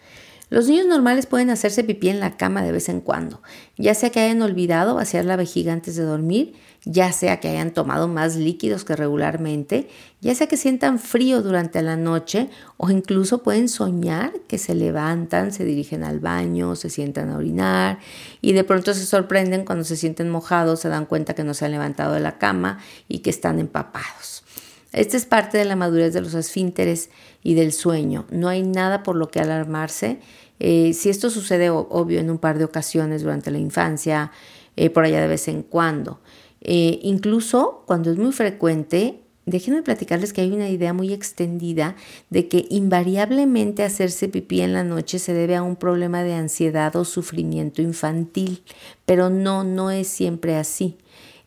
Los 0.52 0.68
niños 0.68 0.86
normales 0.86 1.28
pueden 1.28 1.50
hacerse 1.50 1.82
pipí 1.82 2.10
en 2.10 2.20
la 2.20 2.36
cama 2.36 2.62
de 2.62 2.74
vez 2.74 2.90
en 2.90 3.00
cuando, 3.00 3.42
ya 3.78 3.96
sea 3.96 4.10
que 4.10 4.20
hayan 4.20 4.42
olvidado 4.42 4.96
vaciar 4.96 5.24
la 5.24 5.38
vejiga 5.38 5.72
antes 5.72 5.96
de 5.96 6.04
dormir, 6.04 6.56
ya 6.84 7.14
sea 7.14 7.40
que 7.40 7.48
hayan 7.48 7.72
tomado 7.72 8.10
más 8.10 8.36
líquidos 8.36 8.84
que 8.84 8.98
regularmente, 8.98 9.88
ya 10.20 10.36
sea 10.36 10.48
que 10.48 10.58
sientan 10.58 11.00
frío 11.00 11.42
durante 11.42 11.82
la 11.82 11.96
noche 11.96 12.50
o 12.76 12.90
incluso 12.90 13.44
pueden 13.44 13.70
soñar 13.70 14.34
que 14.50 14.58
se 14.58 14.76
levantan, 14.76 15.54
se 15.54 15.64
dirigen 15.64 16.04
al 16.04 16.20
baño, 16.20 16.76
se 16.76 16.90
sientan 16.90 17.30
a 17.30 17.38
orinar 17.38 18.00
y 18.42 18.52
de 18.52 18.66
pronto 18.66 18.94
se 18.94 19.06
sorprenden 19.06 19.64
cuando 19.64 19.86
se 19.86 19.96
sienten 19.96 20.30
mojados, 20.30 20.82
se 20.82 20.90
dan 20.90 21.06
cuenta 21.06 21.34
que 21.34 21.46
no 21.46 21.54
se 21.54 21.64
han 21.64 21.72
levantado 21.72 22.14
de 22.14 22.20
la 22.20 22.40
cama 22.40 22.80
y 23.08 23.20
que 23.20 23.30
están 23.30 23.58
empapados. 23.58 24.44
Esta 24.92 25.16
es 25.16 25.26
parte 25.26 25.58
de 25.58 25.66
la 25.66 25.78
madurez 25.78 26.14
de 26.14 26.20
los 26.20 26.34
esfínteres 26.34 27.10
y 27.44 27.54
del 27.54 27.72
sueño. 27.72 28.26
No 28.30 28.50
hay 28.50 28.64
nada 28.64 29.04
por 29.04 29.16
lo 29.16 29.30
que 29.30 29.40
alarmarse. 29.40 30.20
Eh, 30.64 30.94
si 30.94 31.10
esto 31.10 31.32
sucede, 31.32 31.72
obvio, 31.72 32.20
en 32.20 32.30
un 32.30 32.38
par 32.38 32.60
de 32.60 32.66
ocasiones 32.66 33.24
durante 33.24 33.50
la 33.50 33.58
infancia, 33.58 34.32
eh, 34.76 34.92
por 34.92 35.04
allá 35.04 35.20
de 35.20 35.28
vez 35.28 35.48
en 35.48 35.64
cuando. 35.64 36.20
Eh, 36.62 37.00
incluso 37.02 37.84
cuando 37.88 38.12
es 38.12 38.18
muy 38.20 38.32
frecuente, 38.32 39.22
déjenme 39.48 39.82
platicarles 39.82 40.34
que 40.34 40.42
hay 40.42 40.52
una 40.52 40.70
idea 40.70 40.94
muy 40.94 41.14
extendida 41.14 41.96
de 42.30 42.48
que 42.48 42.68
invariablemente 42.70 43.82
hacerse 43.82 44.28
pipí 44.28 44.62
en 44.62 44.74
la 44.74 44.84
noche 44.84 45.18
se 45.18 45.34
debe 45.34 45.56
a 45.56 45.64
un 45.64 45.78
problema 45.78 46.22
de 46.22 46.36
ansiedad 46.36 46.96
o 46.96 47.06
sufrimiento 47.06 47.82
infantil, 47.82 48.62
pero 49.08 49.32
no, 49.32 49.64
no 49.64 49.90
es 49.90 50.10
siempre 50.10 50.58
así. 50.58 50.96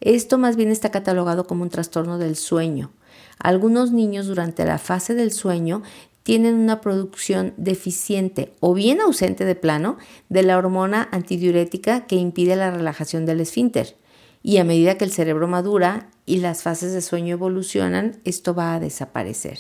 Esto 0.01 0.39
más 0.39 0.57
bien 0.57 0.71
está 0.71 0.91
catalogado 0.91 1.47
como 1.47 1.63
un 1.63 1.71
trastorno 1.71 2.19
del 2.19 2.35
sueño. 2.35 2.91
Algunos 3.39 3.93
niños 3.93 4.27
durante 4.27 4.65
la 4.65 4.79
fase 4.79 5.15
del 5.15 5.31
sueño 5.31 5.83
tienen 6.25 6.55
una 6.55 6.81
producción 6.81 7.53
deficiente 7.59 8.55
o 8.59 8.75
bien 8.75 9.01
ausente 9.01 9.45
de 9.45 9.55
plano 9.55 9.99
de 10.31 10.43
la 10.43 10.57
hormona 10.59 11.09
antidiurética 11.13 12.07
que 12.07 12.17
impide 12.17 12.57
la 12.57 12.71
relajación 12.71 13.27
del 13.27 13.41
esfínter. 13.41 13.97
Y 14.43 14.57
a 14.57 14.65
medida 14.65 14.97
que 14.97 15.05
el 15.05 15.13
cerebro 15.13 15.47
madura 15.49 16.11
y 16.27 16.39
las 16.39 16.63
fases 16.63 16.93
de 16.93 17.03
sueño 17.03 17.35
evolucionan, 17.35 18.21
esto 18.25 18.55
va 18.55 18.75
a 18.75 18.81
desaparecer. 18.81 19.59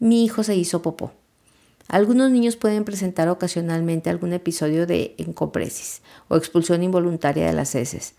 Mi 0.00 0.24
hijo 0.24 0.42
se 0.42 0.56
hizo 0.56 0.82
popó. 0.82 1.12
Algunos 1.86 2.30
niños 2.32 2.56
pueden 2.56 2.84
presentar 2.84 3.28
ocasionalmente 3.28 4.10
algún 4.10 4.32
episodio 4.32 4.86
de 4.86 5.14
encopresis 5.18 6.02
o 6.28 6.36
expulsión 6.36 6.82
involuntaria 6.82 7.46
de 7.46 7.52
las 7.52 7.76
heces. 7.76 8.14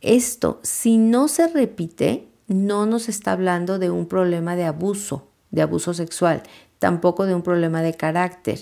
Esto, 0.00 0.60
si 0.62 0.96
no 0.96 1.26
se 1.26 1.48
repite, 1.48 2.28
no 2.46 2.86
nos 2.86 3.08
está 3.08 3.32
hablando 3.32 3.80
de 3.80 3.90
un 3.90 4.06
problema 4.06 4.54
de 4.54 4.64
abuso, 4.64 5.28
de 5.50 5.62
abuso 5.62 5.94
sexual, 5.94 6.42
tampoco 6.78 7.26
de 7.26 7.34
un 7.34 7.42
problema 7.42 7.82
de 7.82 7.94
carácter. 7.94 8.58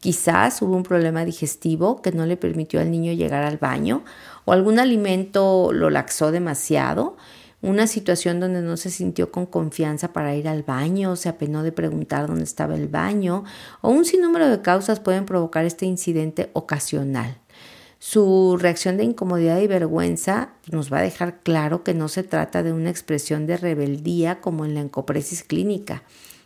Quizás 0.00 0.60
hubo 0.62 0.76
un 0.76 0.82
problema 0.82 1.24
digestivo 1.24 2.02
que 2.02 2.12
no 2.12 2.26
le 2.26 2.36
permitió 2.36 2.80
al 2.80 2.90
niño 2.90 3.12
llegar 3.12 3.42
al 3.44 3.56
baño 3.56 4.04
o 4.44 4.52
algún 4.52 4.78
alimento 4.78 5.72
lo 5.72 5.90
laxó 5.90 6.30
demasiado, 6.30 7.16
una 7.62 7.86
situación 7.86 8.38
donde 8.38 8.60
no 8.60 8.76
se 8.76 8.90
sintió 8.90 9.32
con 9.32 9.46
confianza 9.46 10.12
para 10.12 10.36
ir 10.36 10.46
al 10.46 10.62
baño, 10.62 11.16
se 11.16 11.28
apenó 11.28 11.62
de 11.62 11.72
preguntar 11.72 12.26
dónde 12.28 12.44
estaba 12.44 12.76
el 12.76 12.86
baño 12.86 13.44
o 13.80 13.90
un 13.90 14.04
sinnúmero 14.04 14.48
de 14.48 14.60
causas 14.60 15.00
pueden 15.00 15.24
provocar 15.24 15.64
este 15.64 15.86
incidente 15.86 16.50
ocasional. 16.52 17.38
Su 17.98 18.58
reacción 18.60 18.96
de 18.96 19.04
incomodidad 19.04 19.58
y 19.60 19.66
vergüenza 19.66 20.50
nos 20.70 20.92
va 20.92 20.98
a 20.98 21.02
dejar 21.02 21.40
claro 21.40 21.82
que 21.82 21.94
no 21.94 22.08
se 22.08 22.22
trata 22.22 22.62
de 22.62 22.72
una 22.72 22.90
expresión 22.90 23.46
de 23.46 23.56
rebeldía 23.56 24.40
como 24.40 24.64
en 24.64 24.74
la 24.74 24.80
encopresis 24.80 25.42
clínica. 25.42 26.02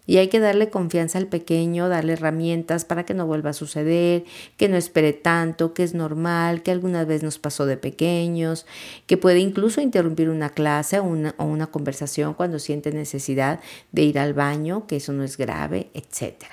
Y 0.06 0.16
hay 0.16 0.28
que 0.28 0.40
darle 0.40 0.70
confianza 0.70 1.18
al 1.18 1.26
pequeño, 1.26 1.88
darle 1.88 2.14
herramientas 2.14 2.84
para 2.84 3.04
que 3.04 3.14
no 3.14 3.26
vuelva 3.26 3.50
a 3.50 3.52
suceder, 3.52 4.24
que 4.56 4.68
no 4.68 4.76
espere 4.76 5.12
tanto, 5.12 5.74
que 5.74 5.84
es 5.84 5.94
normal, 5.94 6.62
que 6.62 6.70
alguna 6.70 7.04
vez 7.04 7.22
nos 7.22 7.38
pasó 7.38 7.66
de 7.66 7.76
pequeños, 7.76 8.66
que 9.06 9.16
puede 9.16 9.38
incluso 9.38 9.80
interrumpir 9.80 10.28
una 10.28 10.50
clase 10.50 10.98
o 10.98 11.04
una, 11.04 11.66
conversación 11.68 12.34
cuando 12.34 12.58
siente 12.58 12.90
necesidad 12.92 13.60
de 13.92 14.02
ir 14.02 14.18
al 14.18 14.34
baño, 14.34 14.86
que 14.88 14.96
eso 14.96 15.12
no 15.12 15.22
es 15.22 15.36
grave, 15.36 15.90
etc. 15.94 16.44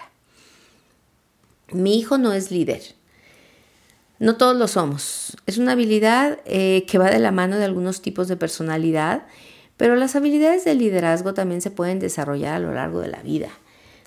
Mi 1.71 1.97
hijo 1.97 2.17
no 2.17 2.33
es 2.33 2.51
líder, 2.51 2.83
no 4.19 4.36
todos 4.36 4.56
lo 4.56 4.67
somos. 4.67 5.38
Es 5.45 5.58
una 5.58 5.73
habilidad 5.73 6.39
eh, 6.45 6.86
que 6.88 6.97
va 6.97 7.10
de 7.10 7.19
la 7.19 7.32
mano 7.32 7.58
de 7.58 7.65
algunos 7.65 8.01
tipos 8.01 8.27
de 8.27 8.38
personalidad, 8.38 9.27
pero 9.77 9.95
las 9.95 10.15
habilidades 10.15 10.65
de 10.65 10.75
liderazgo 10.75 11.34
también 11.34 11.62
se 11.62 11.71
pueden 11.71 11.99
desarrollar 11.99 12.56
a 12.56 12.60
lo 12.60 12.73
largo 12.73 12.99
de 12.99 13.10
la 13.10 13.21
vida. 13.21 13.49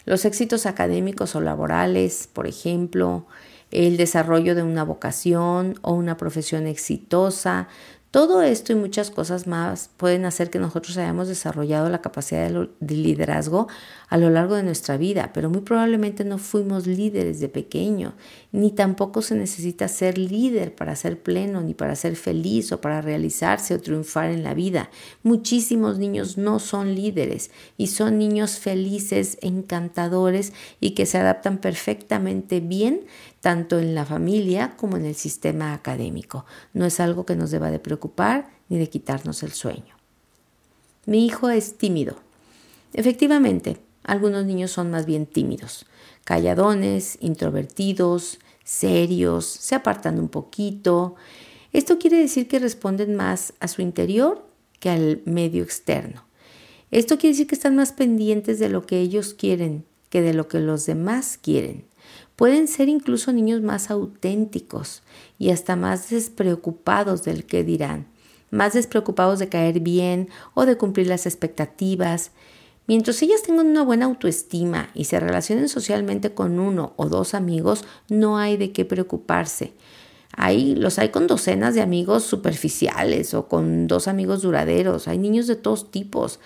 Los 0.05 0.25
éxitos 0.25 0.67
académicos 0.67 1.37
o 1.37 1.41
laborales, 1.41 2.29
por 2.33 2.47
ejemplo, 2.47 3.27
el 3.71 3.97
desarrollo 3.97 4.55
de 4.55 4.63
una 4.63 4.83
vocación 4.83 5.79
o 5.83 5.93
una 5.93 6.17
profesión 6.17 6.67
exitosa, 6.67 7.69
todo 8.11 8.43
esto 8.43 8.73
y 8.73 8.75
muchas 8.75 9.13
cosas 9.13 9.47
más 9.47 9.91
pueden 9.97 10.25
hacer 10.25 10.51
que 10.51 10.59
nosotros 10.59 10.97
hayamos 10.97 11.29
desarrollado 11.29 11.89
la 11.89 12.01
capacidad 12.01 12.51
de, 12.51 12.95
liderazgo 12.97 13.69
a 14.09 14.17
lo 14.17 14.31
largo 14.31 14.57
de 14.57 14.65
nuestra 14.65 14.97
vida, 14.97 15.31
pero 15.33 15.49
muy 15.49 15.61
probablemente 15.61 16.25
no 16.25 16.39
fuimos 16.39 16.89
líderes 16.89 17.39
de 17.39 17.49
pequeño, 17.49 18.15
ni 18.51 18.73
tampoco 18.73 19.23
se 19.23 19.37
necesita 19.37 19.87
ser 19.87 20.19
líder 20.19 20.75
para 20.75 20.97
ser 20.97 21.23
pleno, 21.23 21.61
ni 21.61 21.73
para 21.73 21.95
ser 21.95 22.17
feliz 22.17 22.73
o 22.73 22.81
para 22.81 23.01
realizarse 23.01 23.75
o 23.75 23.81
triunfar 23.81 24.31
en 24.33 24.43
la 24.43 24.55
vida. 24.55 24.91
Muchísimos 25.23 25.99
niños 25.99 26.37
no 26.37 26.59
son 26.59 26.97
líderes 26.97 27.53
y 27.77 27.87
son 27.87 28.19
niños 28.19 28.59
felices, 28.59 29.39
encantadores 29.41 30.53
y 30.81 30.97
que 30.97 31.07
se 31.07 31.19
adaptan 31.19 31.59
perfectamente 31.59 32.59
bien 32.59 33.03
tanto 33.41 33.79
en 33.79 33.95
la 33.95 34.05
familia 34.05 34.77
como 34.77 34.97
en 34.97 35.05
el 35.05 35.15
sistema 35.15 35.73
académico. 35.73 36.45
No 36.73 36.85
es 36.85 37.01
algo 37.01 37.25
que 37.25 37.37
nos 37.37 37.51
deba 37.51 37.71
de 37.71 37.79
preocupar 37.79 38.51
ni 38.69 38.79
de 38.79 38.89
quitarnos 38.89 39.43
el 39.43 39.53
sueño. 39.53 39.97
Mi 41.07 41.25
hijo 41.25 41.49
es 41.49 41.79
tímido. 41.79 42.17
Efectivamente, 42.93 43.79
algunos 44.05 44.45
niños 44.45 44.71
son 44.71 44.91
más 44.91 45.07
bien 45.07 45.27
tímidos, 45.27 45.87
calladones, 46.25 47.17
introvertidos, 47.21 48.39
serios, 48.65 49.47
se 49.47 49.75
apartan 49.75 50.19
un 50.19 50.29
poquito. 50.29 51.17
Esto 51.73 51.99
quiere 51.99 52.19
decir 52.19 52.49
que 52.49 52.59
responden 52.59 53.15
más 53.15 53.55
a 53.61 53.69
su 53.69 53.83
interior 53.83 54.47
que 54.81 54.91
al 54.91 55.23
medio 55.25 55.63
externo. 55.63 56.25
Esto 56.91 57.19
quiere 57.19 57.35
decir 57.35 57.47
que 57.47 57.55
están 57.55 57.77
más 57.77 57.93
pendientes 57.93 58.59
de 58.59 58.69
lo 58.69 58.85
que 58.85 59.01
ellos 59.01 59.35
quieren 59.35 59.85
que 60.11 60.21
de 60.21 60.35
lo 60.35 60.49
que 60.49 60.59
los 60.59 60.85
demás 60.87 61.39
quieren. 61.41 61.85
Pueden 62.41 62.69
ser 62.69 62.89
incluso 62.89 63.35
niños 63.35 63.61
más 63.61 63.91
auténticos 63.91 65.03
y 65.39 65.51
hasta 65.51 65.77
más 65.77 66.09
despreocupados 66.09 67.23
del 67.23 67.45
que 67.45 67.65
dirán, 67.65 68.07
más 68.51 68.73
despreocupados 68.73 69.39
de 69.39 69.51
caer 69.51 69.81
bien 69.81 70.31
o 70.55 70.65
de 70.65 70.79
cumplir 70.79 71.07
las 71.07 71.27
expectativas. 71.27 72.31
Mientras 72.87 73.21
ellas 73.21 73.43
tengan 73.43 73.67
una 73.67 73.83
buena 73.83 74.07
autoestima 74.07 74.89
y 74.95 75.05
se 75.05 75.21
relacionen 75.21 75.69
socialmente 75.69 76.33
con 76.33 76.59
uno 76.59 76.95
o 76.97 77.11
dos 77.11 77.35
amigos, 77.35 77.85
no 78.09 78.39
hay 78.39 78.57
de 78.57 78.73
qué 78.73 78.87
preocuparse. 78.87 79.75
Hay, 80.35 80.75
los 80.75 80.99
hay 80.99 81.11
con 81.11 81.27
docenas 81.27 81.75
de 81.75 81.83
amigos 81.83 82.25
superficiales 82.25 83.35
o 83.35 83.49
con 83.49 83.87
dos 83.87 84.09
amigos 84.09 84.41
duraderos. 84.41 85.09
Hay 85.09 85.19
niños 85.19 85.47
de 85.47 85.57
todos 85.57 85.91
tipos. 85.91 86.41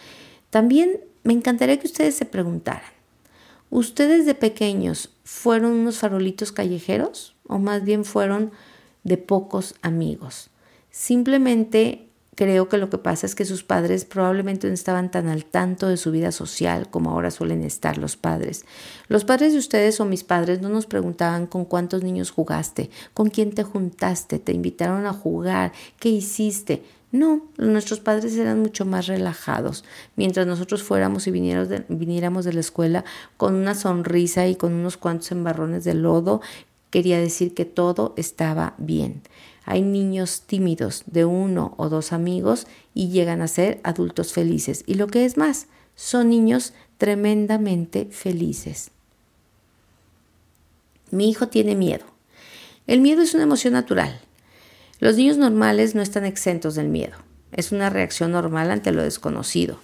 También 0.50 1.04
me 1.22 1.34
encantaría 1.34 1.78
que 1.78 1.86
ustedes 1.86 2.16
se 2.16 2.24
preguntaran, 2.24 2.90
¿Ustedes 3.74 4.24
de 4.24 4.36
pequeños 4.36 5.10
fueron 5.24 5.72
unos 5.72 5.98
farolitos 5.98 6.52
callejeros 6.52 7.34
o 7.48 7.58
más 7.58 7.82
bien 7.82 8.04
fueron 8.04 8.52
de 9.02 9.16
pocos 9.16 9.74
amigos? 9.82 10.50
Simplemente 10.92 12.06
creo 12.36 12.68
que 12.68 12.78
lo 12.78 12.88
que 12.88 12.98
pasa 12.98 13.26
es 13.26 13.34
que 13.34 13.44
sus 13.44 13.64
padres 13.64 14.04
probablemente 14.04 14.68
no 14.68 14.74
estaban 14.74 15.10
tan 15.10 15.26
al 15.26 15.44
tanto 15.44 15.88
de 15.88 15.96
su 15.96 16.12
vida 16.12 16.30
social 16.30 16.88
como 16.88 17.10
ahora 17.10 17.32
suelen 17.32 17.64
estar 17.64 17.98
los 17.98 18.16
padres. 18.16 18.64
Los 19.08 19.24
padres 19.24 19.54
de 19.54 19.58
ustedes 19.58 19.98
o 19.98 20.04
mis 20.04 20.22
padres 20.22 20.60
no 20.60 20.68
nos 20.68 20.86
preguntaban 20.86 21.48
con 21.48 21.64
cuántos 21.64 22.04
niños 22.04 22.30
jugaste, 22.30 22.90
con 23.12 23.28
quién 23.28 23.50
te 23.56 23.64
juntaste, 23.64 24.38
te 24.38 24.52
invitaron 24.52 25.04
a 25.04 25.12
jugar, 25.12 25.72
qué 25.98 26.10
hiciste. 26.10 26.84
No, 27.14 27.42
nuestros 27.58 28.00
padres 28.00 28.36
eran 28.36 28.60
mucho 28.60 28.84
más 28.84 29.06
relajados. 29.06 29.84
Mientras 30.16 30.48
nosotros 30.48 30.82
fuéramos 30.82 31.28
y 31.28 31.30
viniéramos 31.30 32.44
de 32.44 32.52
la 32.52 32.58
escuela 32.58 33.04
con 33.36 33.54
una 33.54 33.76
sonrisa 33.76 34.48
y 34.48 34.56
con 34.56 34.72
unos 34.72 34.96
cuantos 34.96 35.30
embarrones 35.30 35.84
de 35.84 35.94
lodo, 35.94 36.40
quería 36.90 37.20
decir 37.20 37.54
que 37.54 37.66
todo 37.66 38.14
estaba 38.16 38.74
bien. 38.78 39.22
Hay 39.64 39.82
niños 39.82 40.42
tímidos 40.44 41.04
de 41.06 41.24
uno 41.24 41.74
o 41.76 41.88
dos 41.88 42.12
amigos 42.12 42.66
y 42.94 43.10
llegan 43.10 43.42
a 43.42 43.46
ser 43.46 43.78
adultos 43.84 44.32
felices. 44.32 44.82
Y 44.84 44.94
lo 44.94 45.06
que 45.06 45.24
es 45.24 45.36
más, 45.36 45.68
son 45.94 46.30
niños 46.30 46.72
tremendamente 46.98 48.06
felices. 48.06 48.90
Mi 51.12 51.30
hijo 51.30 51.46
tiene 51.46 51.76
miedo. 51.76 52.06
El 52.88 53.00
miedo 53.00 53.22
es 53.22 53.34
una 53.34 53.44
emoción 53.44 53.74
natural. 53.74 54.20
Los 55.04 55.18
niños 55.18 55.36
normales 55.36 55.94
no 55.94 56.00
están 56.00 56.24
exentos 56.24 56.76
del 56.76 56.88
miedo. 56.88 57.12
Es 57.52 57.72
una 57.72 57.90
reacción 57.90 58.32
normal 58.32 58.70
ante 58.70 58.90
lo 58.90 59.02
desconocido. 59.02 59.76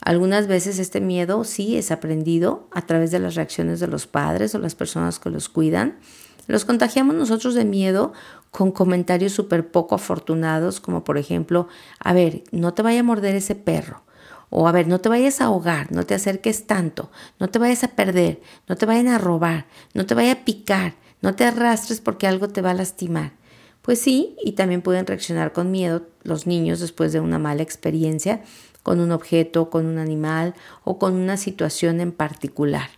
Algunas 0.00 0.46
veces 0.46 0.78
este 0.78 1.02
miedo 1.02 1.44
sí 1.44 1.76
es 1.76 1.90
aprendido 1.90 2.68
a 2.72 2.86
través 2.86 3.10
de 3.10 3.18
las 3.18 3.34
reacciones 3.34 3.80
de 3.80 3.86
los 3.86 4.06
padres 4.06 4.54
o 4.54 4.58
las 4.58 4.74
personas 4.74 5.18
que 5.18 5.28
los 5.28 5.50
cuidan. 5.50 5.98
Los 6.46 6.64
contagiamos 6.64 7.16
nosotros 7.16 7.54
de 7.54 7.66
miedo 7.66 8.14
con 8.50 8.72
comentarios 8.72 9.32
súper 9.32 9.70
poco 9.70 9.94
afortunados, 9.96 10.80
como 10.80 11.04
por 11.04 11.18
ejemplo, 11.18 11.68
a 11.98 12.14
ver, 12.14 12.42
no 12.50 12.72
te 12.72 12.80
vaya 12.80 13.00
a 13.00 13.02
morder 13.02 13.34
ese 13.34 13.54
perro. 13.54 14.04
O 14.48 14.66
a 14.68 14.72
ver, 14.72 14.88
no 14.88 15.02
te 15.02 15.10
vayas 15.10 15.42
a 15.42 15.44
ahogar, 15.44 15.92
no 15.92 16.06
te 16.06 16.14
acerques 16.14 16.66
tanto, 16.66 17.10
no 17.38 17.50
te 17.50 17.58
vayas 17.58 17.84
a 17.84 17.88
perder, 17.88 18.40
no 18.68 18.76
te 18.76 18.86
vayan 18.86 19.08
a 19.08 19.18
robar, 19.18 19.66
no 19.92 20.06
te 20.06 20.14
vaya 20.14 20.32
a 20.32 20.44
picar, 20.46 20.94
no 21.20 21.34
te 21.34 21.44
arrastres 21.44 22.00
porque 22.00 22.26
algo 22.26 22.48
te 22.48 22.62
va 22.62 22.70
a 22.70 22.74
lastimar. 22.74 23.41
Pues 23.82 23.98
sí, 23.98 24.36
y 24.42 24.52
también 24.52 24.80
pueden 24.80 25.06
reaccionar 25.06 25.52
con 25.52 25.72
miedo 25.72 26.06
los 26.22 26.46
niños 26.46 26.78
después 26.78 27.12
de 27.12 27.20
una 27.20 27.38
mala 27.38 27.62
experiencia 27.62 28.42
con 28.82 29.00
un 29.00 29.12
objeto, 29.12 29.70
con 29.70 29.86
un 29.86 29.98
animal 29.98 30.54
o 30.84 30.98
con 30.98 31.14
una 31.14 31.36
situación 31.36 32.00
en 32.00 32.12
particular. 32.12 32.90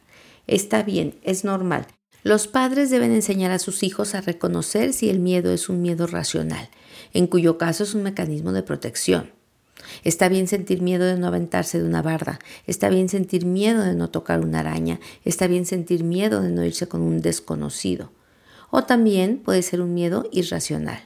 Está 0.46 0.82
bien, 0.82 1.14
es 1.22 1.44
normal. 1.44 1.86
Los 2.22 2.48
padres 2.48 2.90
deben 2.90 3.12
enseñar 3.12 3.50
a 3.50 3.58
sus 3.58 3.82
hijos 3.82 4.14
a 4.14 4.22
reconocer 4.22 4.92
si 4.92 5.10
el 5.10 5.20
miedo 5.20 5.52
es 5.52 5.68
un 5.68 5.82
miedo 5.82 6.06
racional, 6.06 6.70
en 7.12 7.26
cuyo 7.26 7.58
caso 7.58 7.84
es 7.84 7.94
un 7.94 8.02
mecanismo 8.02 8.52
de 8.52 8.62
protección. 8.62 9.30
Está 10.04 10.28
bien 10.28 10.48
sentir 10.48 10.80
miedo 10.80 11.04
de 11.04 11.18
no 11.18 11.26
aventarse 11.26 11.78
de 11.78 11.86
una 11.86 12.00
barda, 12.00 12.38
está 12.66 12.88
bien 12.88 13.10
sentir 13.10 13.44
miedo 13.44 13.82
de 13.82 13.94
no 13.94 14.08
tocar 14.08 14.40
una 14.40 14.60
araña, 14.60 15.00
está 15.24 15.46
bien 15.46 15.66
sentir 15.66 16.04
miedo 16.04 16.40
de 16.40 16.48
no 16.48 16.64
irse 16.64 16.88
con 16.88 17.02
un 17.02 17.20
desconocido 17.20 18.10
o 18.70 18.84
también 18.84 19.38
puede 19.38 19.62
ser 19.62 19.80
un 19.80 19.94
miedo 19.94 20.28
irracional. 20.32 21.02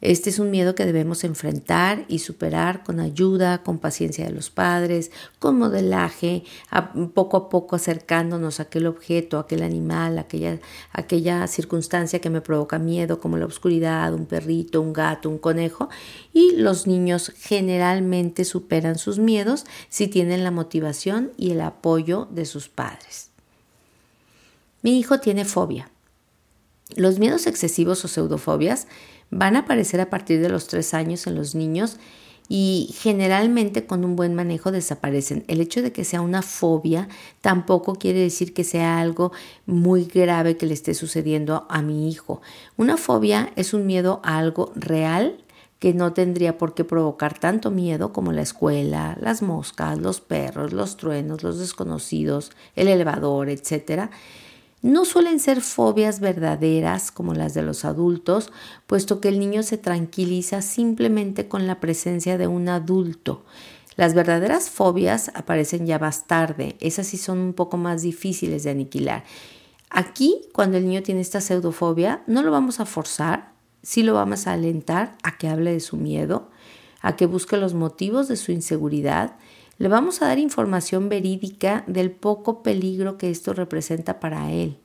Este 0.00 0.30
es 0.30 0.38
un 0.38 0.52
miedo 0.52 0.76
que 0.76 0.86
debemos 0.86 1.24
enfrentar 1.24 2.04
y 2.06 2.20
superar 2.20 2.84
con 2.84 3.00
ayuda, 3.00 3.64
con 3.64 3.78
paciencia 3.78 4.24
de 4.24 4.30
los 4.30 4.48
padres, 4.48 5.10
con 5.40 5.58
modelaje, 5.58 6.44
poco 7.14 7.36
a 7.36 7.48
poco 7.48 7.74
acercándonos 7.74 8.60
a 8.60 8.64
aquel 8.64 8.86
objeto, 8.86 9.38
a 9.38 9.40
aquel 9.40 9.64
animal, 9.64 10.18
a 10.18 10.20
aquella, 10.20 10.60
aquella 10.92 11.48
circunstancia 11.48 12.20
que 12.20 12.30
me 12.30 12.40
provoca 12.40 12.78
miedo, 12.78 13.18
como 13.18 13.38
la 13.38 13.46
oscuridad, 13.46 14.14
un 14.14 14.26
perrito, 14.26 14.80
un 14.80 14.92
gato, 14.92 15.28
un 15.28 15.38
conejo. 15.38 15.88
Y 16.32 16.52
los 16.52 16.86
niños 16.86 17.32
generalmente 17.36 18.44
superan 18.44 18.98
sus 18.98 19.18
miedos 19.18 19.66
si 19.88 20.06
tienen 20.06 20.44
la 20.44 20.52
motivación 20.52 21.32
y 21.36 21.50
el 21.50 21.60
apoyo 21.60 22.28
de 22.30 22.44
sus 22.44 22.68
padres. 22.68 23.30
Mi 24.82 24.96
hijo 24.96 25.18
tiene 25.18 25.44
fobia. 25.44 25.90
Los 26.96 27.18
miedos 27.18 27.46
excesivos 27.46 28.04
o 28.04 28.08
pseudofobias 28.08 28.86
van 29.30 29.56
a 29.56 29.60
aparecer 29.60 30.00
a 30.00 30.08
partir 30.08 30.40
de 30.40 30.48
los 30.48 30.66
tres 30.66 30.94
años 30.94 31.26
en 31.26 31.34
los 31.34 31.54
niños 31.54 31.98
y 32.48 32.94
generalmente 32.98 33.84
con 33.84 34.06
un 34.06 34.16
buen 34.16 34.34
manejo 34.34 34.72
desaparecen. 34.72 35.44
El 35.48 35.60
hecho 35.60 35.82
de 35.82 35.92
que 35.92 36.04
sea 36.04 36.22
una 36.22 36.40
fobia 36.40 37.08
tampoco 37.42 37.96
quiere 37.96 38.20
decir 38.20 38.54
que 38.54 38.64
sea 38.64 39.00
algo 39.00 39.32
muy 39.66 40.06
grave 40.06 40.56
que 40.56 40.64
le 40.64 40.72
esté 40.72 40.94
sucediendo 40.94 41.66
a 41.68 41.82
mi 41.82 42.08
hijo. 42.08 42.40
Una 42.78 42.96
fobia 42.96 43.52
es 43.56 43.74
un 43.74 43.84
miedo 43.84 44.20
a 44.24 44.38
algo 44.38 44.72
real 44.74 45.44
que 45.78 45.92
no 45.92 46.14
tendría 46.14 46.56
por 46.56 46.74
qué 46.74 46.84
provocar 46.84 47.38
tanto 47.38 47.70
miedo 47.70 48.14
como 48.14 48.32
la 48.32 48.42
escuela, 48.42 49.16
las 49.20 49.42
moscas, 49.42 49.98
los 49.98 50.22
perros, 50.22 50.72
los 50.72 50.96
truenos, 50.96 51.42
los 51.42 51.58
desconocidos, 51.58 52.50
el 52.74 52.88
elevador, 52.88 53.50
etcétera 53.50 54.10
no 54.82 55.04
suelen 55.04 55.40
ser 55.40 55.60
fobias 55.60 56.20
verdaderas 56.20 57.10
como 57.10 57.34
las 57.34 57.54
de 57.54 57.62
los 57.62 57.84
adultos, 57.84 58.52
puesto 58.86 59.20
que 59.20 59.28
el 59.28 59.40
niño 59.40 59.62
se 59.62 59.78
tranquiliza 59.78 60.62
simplemente 60.62 61.48
con 61.48 61.66
la 61.66 61.80
presencia 61.80 62.38
de 62.38 62.46
un 62.46 62.68
adulto. 62.68 63.44
Las 63.96 64.14
verdaderas 64.14 64.70
fobias 64.70 65.32
aparecen 65.34 65.86
ya 65.86 65.98
más 65.98 66.28
tarde, 66.28 66.76
esas 66.78 67.08
sí 67.08 67.16
son 67.16 67.38
un 67.38 67.52
poco 67.52 67.76
más 67.76 68.02
difíciles 68.02 68.62
de 68.62 68.70
aniquilar. 68.70 69.24
Aquí, 69.90 70.42
cuando 70.52 70.76
el 70.76 70.86
niño 70.86 71.02
tiene 71.02 71.22
esta 71.22 71.40
pseudofobia, 71.40 72.22
no 72.26 72.42
lo 72.42 72.52
vamos 72.52 72.78
a 72.78 72.86
forzar, 72.86 73.52
sí 73.82 74.04
lo 74.04 74.14
vamos 74.14 74.46
a 74.46 74.52
alentar 74.52 75.16
a 75.24 75.36
que 75.36 75.48
hable 75.48 75.72
de 75.72 75.80
su 75.80 75.96
miedo, 75.96 76.50
a 77.00 77.16
que 77.16 77.26
busque 77.26 77.56
los 77.56 77.74
motivos 77.74 78.28
de 78.28 78.36
su 78.36 78.52
inseguridad 78.52 79.36
le 79.78 79.88
vamos 79.88 80.20
a 80.20 80.26
dar 80.26 80.38
información 80.38 81.08
verídica 81.08 81.84
del 81.86 82.10
poco 82.10 82.62
peligro 82.62 83.16
que 83.16 83.30
esto 83.30 83.54
representa 83.54 84.20
para 84.20 84.50
él. 84.50 84.76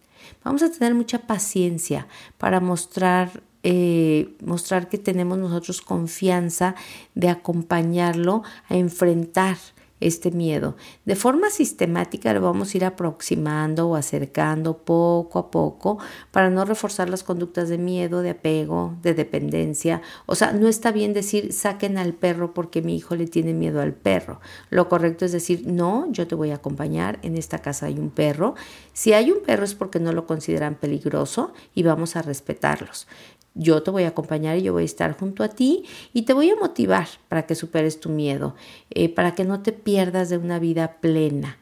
Vamos 0.43 0.62
a 0.63 0.71
tener 0.71 0.93
mucha 0.93 1.19
paciencia 1.19 2.08
para 2.38 2.60
mostrar, 2.60 3.41
eh, 3.63 4.36
mostrar 4.45 4.89
que 4.89 4.97
tenemos 4.97 5.38
nosotros 5.38 5.82
confianza 5.82 6.75
de 7.15 7.29
acompañarlo 7.29 8.43
a 8.69 8.75
enfrentar 8.75 9.58
este 10.07 10.31
miedo. 10.31 10.75
De 11.05 11.15
forma 11.15 11.49
sistemática 11.49 12.33
lo 12.33 12.41
vamos 12.41 12.73
a 12.73 12.77
ir 12.77 12.85
aproximando 12.85 13.89
o 13.89 13.95
acercando 13.95 14.77
poco 14.77 15.39
a 15.39 15.51
poco 15.51 15.97
para 16.31 16.49
no 16.49 16.65
reforzar 16.65 17.09
las 17.09 17.23
conductas 17.23 17.69
de 17.69 17.77
miedo, 17.77 18.21
de 18.21 18.31
apego, 18.31 18.95
de 19.01 19.13
dependencia. 19.13 20.01
O 20.25 20.35
sea, 20.35 20.51
no 20.51 20.67
está 20.67 20.91
bien 20.91 21.13
decir 21.13 21.53
saquen 21.53 21.97
al 21.97 22.13
perro 22.13 22.53
porque 22.53 22.81
mi 22.81 22.95
hijo 22.95 23.15
le 23.15 23.27
tiene 23.27 23.53
miedo 23.53 23.81
al 23.81 23.93
perro. 23.93 24.39
Lo 24.69 24.89
correcto 24.89 25.25
es 25.25 25.31
decir, 25.31 25.63
no, 25.65 26.11
yo 26.11 26.27
te 26.27 26.35
voy 26.35 26.51
a 26.51 26.55
acompañar, 26.55 27.19
en 27.23 27.37
esta 27.37 27.59
casa 27.59 27.87
hay 27.87 27.97
un 27.99 28.09
perro. 28.09 28.55
Si 28.93 29.13
hay 29.13 29.31
un 29.31 29.41
perro 29.43 29.63
es 29.63 29.75
porque 29.75 29.99
no 29.99 30.11
lo 30.11 30.27
consideran 30.27 30.75
peligroso 30.75 31.53
y 31.73 31.83
vamos 31.83 32.15
a 32.15 32.21
respetarlos. 32.21 33.07
Yo 33.55 33.83
te 33.83 33.91
voy 33.91 34.03
a 34.03 34.09
acompañar 34.09 34.57
y 34.57 34.63
yo 34.63 34.73
voy 34.73 34.83
a 34.83 34.85
estar 34.85 35.17
junto 35.17 35.43
a 35.43 35.49
ti 35.49 35.85
y 36.13 36.23
te 36.23 36.33
voy 36.33 36.49
a 36.49 36.55
motivar 36.55 37.07
para 37.29 37.45
que 37.45 37.55
superes 37.55 37.99
tu 37.99 38.09
miedo, 38.09 38.55
eh, 38.89 39.09
para 39.09 39.35
que 39.35 39.43
no 39.43 39.61
te 39.61 39.71
pierdas 39.71 40.29
de 40.29 40.37
una 40.37 40.59
vida 40.59 40.97
plena. 41.01 41.57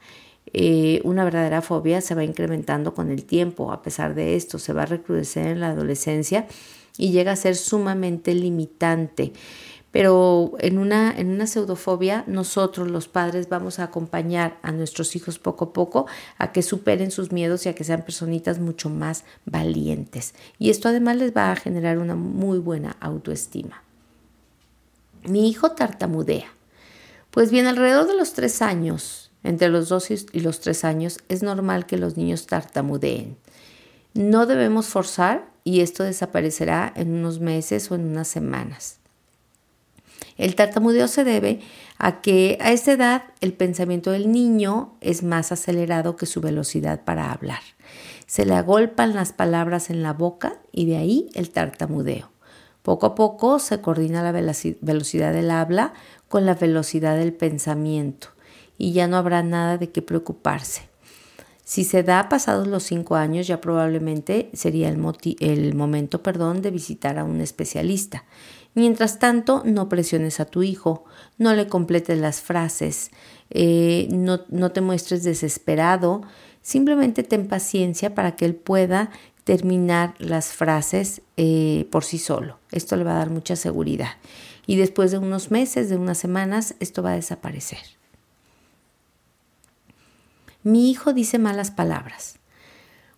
Eh, 0.53 1.01
una 1.03 1.23
verdadera 1.23 1.61
fobia 1.61 2.01
se 2.01 2.15
va 2.15 2.23
incrementando 2.23 2.93
con 2.93 3.09
el 3.11 3.25
tiempo, 3.25 3.71
a 3.71 3.81
pesar 3.81 4.15
de 4.15 4.35
esto, 4.35 4.59
se 4.59 4.73
va 4.73 4.83
a 4.83 4.85
recrudecer 4.85 5.47
en 5.47 5.59
la 5.61 5.69
adolescencia 5.69 6.47
y 6.97 7.11
llega 7.11 7.31
a 7.33 7.37
ser 7.37 7.55
sumamente 7.55 8.33
limitante. 8.35 9.33
Pero 9.91 10.53
en 10.59 10.77
una, 10.77 11.13
en 11.17 11.29
una 11.29 11.47
pseudofobia, 11.47 12.23
nosotros 12.25 12.89
los 12.89 13.09
padres 13.09 13.49
vamos 13.49 13.79
a 13.79 13.83
acompañar 13.83 14.57
a 14.61 14.71
nuestros 14.71 15.15
hijos 15.15 15.37
poco 15.37 15.65
a 15.65 15.73
poco 15.73 16.07
a 16.37 16.53
que 16.53 16.61
superen 16.61 17.11
sus 17.11 17.31
miedos 17.31 17.65
y 17.65 17.69
a 17.69 17.75
que 17.75 17.83
sean 17.83 18.03
personitas 18.03 18.59
mucho 18.59 18.89
más 18.89 19.25
valientes. 19.45 20.33
Y 20.57 20.69
esto 20.69 20.87
además 20.87 21.17
les 21.17 21.35
va 21.35 21.51
a 21.51 21.57
generar 21.57 21.97
una 21.97 22.15
muy 22.15 22.59
buena 22.59 22.95
autoestima. 23.01 23.83
Mi 25.25 25.49
hijo 25.49 25.71
tartamudea. 25.71 26.47
Pues 27.29 27.51
bien, 27.51 27.67
alrededor 27.67 28.07
de 28.07 28.15
los 28.15 28.33
tres 28.33 28.61
años, 28.61 29.31
entre 29.43 29.69
los 29.69 29.89
dos 29.89 30.09
y 30.09 30.39
los 30.39 30.61
tres 30.61 30.85
años, 30.85 31.19
es 31.27 31.43
normal 31.43 31.85
que 31.85 31.97
los 31.97 32.15
niños 32.15 32.47
tartamudeen. 32.47 33.37
No 34.13 34.45
debemos 34.45 34.87
forzar 34.87 35.49
y 35.63 35.81
esto 35.81 36.03
desaparecerá 36.03 36.91
en 36.95 37.13
unos 37.13 37.39
meses 37.39 37.91
o 37.91 37.95
en 37.95 38.05
unas 38.05 38.27
semanas. 38.27 39.00
El 40.37 40.55
tartamudeo 40.55 41.07
se 41.07 41.23
debe 41.23 41.59
a 41.97 42.21
que 42.21 42.57
a 42.61 42.71
esta 42.71 42.93
edad 42.93 43.23
el 43.41 43.53
pensamiento 43.53 44.11
del 44.11 44.31
niño 44.31 44.95
es 45.01 45.23
más 45.23 45.51
acelerado 45.51 46.15
que 46.15 46.25
su 46.25 46.41
velocidad 46.41 47.03
para 47.03 47.31
hablar. 47.31 47.61
Se 48.25 48.45
le 48.45 48.55
agolpan 48.55 49.13
las 49.13 49.33
palabras 49.33 49.89
en 49.89 50.03
la 50.03 50.13
boca 50.13 50.59
y 50.71 50.85
de 50.85 50.97
ahí 50.97 51.29
el 51.33 51.49
tartamudeo. 51.49 52.31
Poco 52.81 53.05
a 53.05 53.15
poco 53.15 53.59
se 53.59 53.81
coordina 53.81 54.23
la 54.23 54.31
velocidad 54.31 55.33
del 55.33 55.51
habla 55.51 55.93
con 56.27 56.45
la 56.45 56.55
velocidad 56.55 57.17
del 57.17 57.33
pensamiento 57.33 58.29
y 58.77 58.93
ya 58.93 59.07
no 59.07 59.17
habrá 59.17 59.43
nada 59.43 59.77
de 59.77 59.91
qué 59.91 60.01
preocuparse. 60.01 60.89
Si 61.63 61.83
se 61.83 62.03
da 62.03 62.27
pasados 62.27 62.67
los 62.67 62.83
cinco 62.83 63.15
años, 63.15 63.47
ya 63.47 63.61
probablemente 63.61 64.49
sería 64.53 64.89
el, 64.89 64.99
el 65.39 65.75
momento 65.75 66.23
perdón, 66.23 66.61
de 66.61 66.71
visitar 66.71 67.19
a 67.19 67.23
un 67.23 67.39
especialista 67.39 68.25
Mientras 68.73 69.19
tanto, 69.19 69.63
no 69.65 69.89
presiones 69.89 70.39
a 70.39 70.45
tu 70.45 70.63
hijo, 70.63 71.03
no 71.37 71.53
le 71.53 71.67
completes 71.67 72.17
las 72.19 72.41
frases, 72.41 73.11
eh, 73.49 74.07
no, 74.11 74.41
no, 74.49 74.71
te 74.71 74.79
muestres 74.79 75.23
desesperado, 75.23 76.21
simplemente 76.61 77.23
ten 77.23 77.47
paciencia 77.47 78.15
para 78.15 78.35
que 78.35 78.45
él 78.45 78.55
pueda 78.55 79.09
terminar 79.43 80.13
las 80.19 80.53
frases 80.53 81.21
eh, 81.35 81.87
por 81.91 82.05
sí 82.05 82.17
solo. 82.17 82.59
Esto 82.71 82.95
le 82.95 83.03
va 83.03 83.15
a 83.15 83.19
dar 83.19 83.29
mucha 83.29 83.55
seguridad. 83.55 84.11
Y 84.65 84.77
después 84.77 85.11
de 85.11 85.17
unos 85.17 85.51
meses, 85.51 85.89
de 85.89 85.97
unas 85.97 86.17
semanas, 86.17 86.75
esto 86.79 87.03
va 87.03 87.11
a 87.11 87.15
desaparecer. 87.15 87.79
Mi 90.63 90.91
hijo 90.91 91.11
dice 91.11 91.39
malas 91.39 91.71
palabras. 91.71 92.40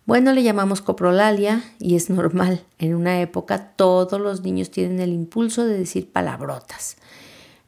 Bueno, 0.06 0.32
le 0.32 0.42
llamamos 0.42 0.82
coprolalia 0.82 1.64
y 1.78 1.96
es 1.96 2.10
normal. 2.10 2.62
En 2.78 2.94
una 2.94 3.22
época 3.22 3.70
todos 3.74 4.20
los 4.20 4.42
niños 4.42 4.70
tienen 4.70 5.00
el 5.00 5.12
impulso 5.12 5.64
de 5.64 5.78
decir 5.78 6.12
palabrotas. 6.12 6.98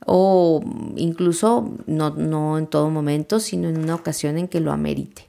O 0.04 0.62
incluso 0.96 1.72
no, 1.86 2.10
no 2.10 2.58
en 2.58 2.66
todo 2.66 2.90
momento, 2.90 3.40
sino 3.40 3.68
en 3.68 3.78
una 3.78 3.94
ocasión 3.94 4.36
en 4.36 4.48
que 4.48 4.60
lo 4.60 4.72
amerite. 4.72 5.26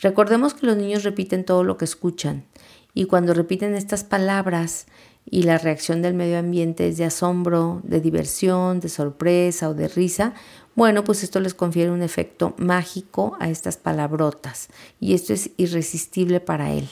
Recordemos 0.00 0.52
que 0.52 0.66
los 0.66 0.76
niños 0.76 1.02
repiten 1.02 1.46
todo 1.46 1.64
lo 1.64 1.78
que 1.78 1.86
escuchan 1.86 2.44
y 2.92 3.06
cuando 3.06 3.32
repiten 3.32 3.74
estas 3.74 4.04
palabras 4.04 4.86
y 5.28 5.44
la 5.44 5.56
reacción 5.56 6.02
del 6.02 6.12
medio 6.12 6.38
ambiente 6.38 6.88
es 6.88 6.98
de 6.98 7.06
asombro, 7.06 7.80
de 7.82 8.00
diversión, 8.00 8.80
de 8.80 8.90
sorpresa 8.90 9.70
o 9.70 9.74
de 9.74 9.88
risa, 9.88 10.34
bueno, 10.74 11.04
pues 11.04 11.22
esto 11.22 11.40
les 11.40 11.54
confiere 11.54 11.90
un 11.90 12.02
efecto 12.02 12.54
mágico 12.58 13.36
a 13.40 13.48
estas 13.48 13.76
palabrotas 13.76 14.68
y 15.00 15.14
esto 15.14 15.32
es 15.32 15.50
irresistible 15.56 16.40
para 16.40 16.72
él. 16.72 16.88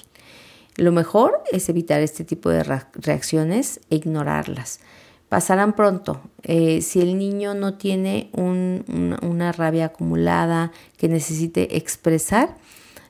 Lo 0.77 0.93
mejor 0.93 1.43
es 1.51 1.69
evitar 1.69 2.01
este 2.01 2.25
tipo 2.25 2.49
de 2.49 2.63
reacciones 2.95 3.81
e 3.91 3.97
ignorarlas. 3.97 4.81
Pasarán 5.29 5.75
pronto. 5.75 6.21
Eh, 6.43 6.83
si 6.83 7.01
el 7.01 7.19
niño 7.19 7.55
no 7.55 7.75
tiene 7.75 8.31
una 8.35 9.53
rabia 9.53 9.87
acumulada 9.87 10.73
que 10.97 11.09
necesite 11.09 11.77
expresar, 11.77 12.57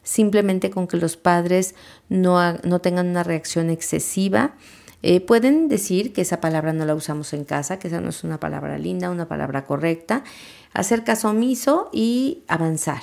simplemente 0.02 0.70
con 0.70 0.86
que 0.86 0.96
los 0.96 1.16
padres 1.16 1.74
no, 2.08 2.80
tengan 2.80 3.08
una 3.08 3.22
reacción 3.22 3.70
excesiva, 3.70 4.54
eh, 5.02 5.20
pueden 5.20 5.68
decir 5.68 6.12
que 6.12 6.22
esa 6.22 6.40
palabra 6.40 6.72
no 6.72 6.84
la 6.84 6.94
usamos 6.94 7.32
en 7.32 7.44
casa, 7.44 7.78
que 7.80 7.88
esa 7.88 8.00
no 8.00 8.10
es 8.10 8.22
una 8.22 8.38
palabra 8.38 8.78
linda, 8.78 9.10
una 9.10 9.26
palabra 9.26 9.64
correcta, 9.64 10.22
hacer 10.72 11.04
caso 11.04 11.30
omiso 11.30 11.88
y 11.92 12.42
avanzar. 12.48 13.02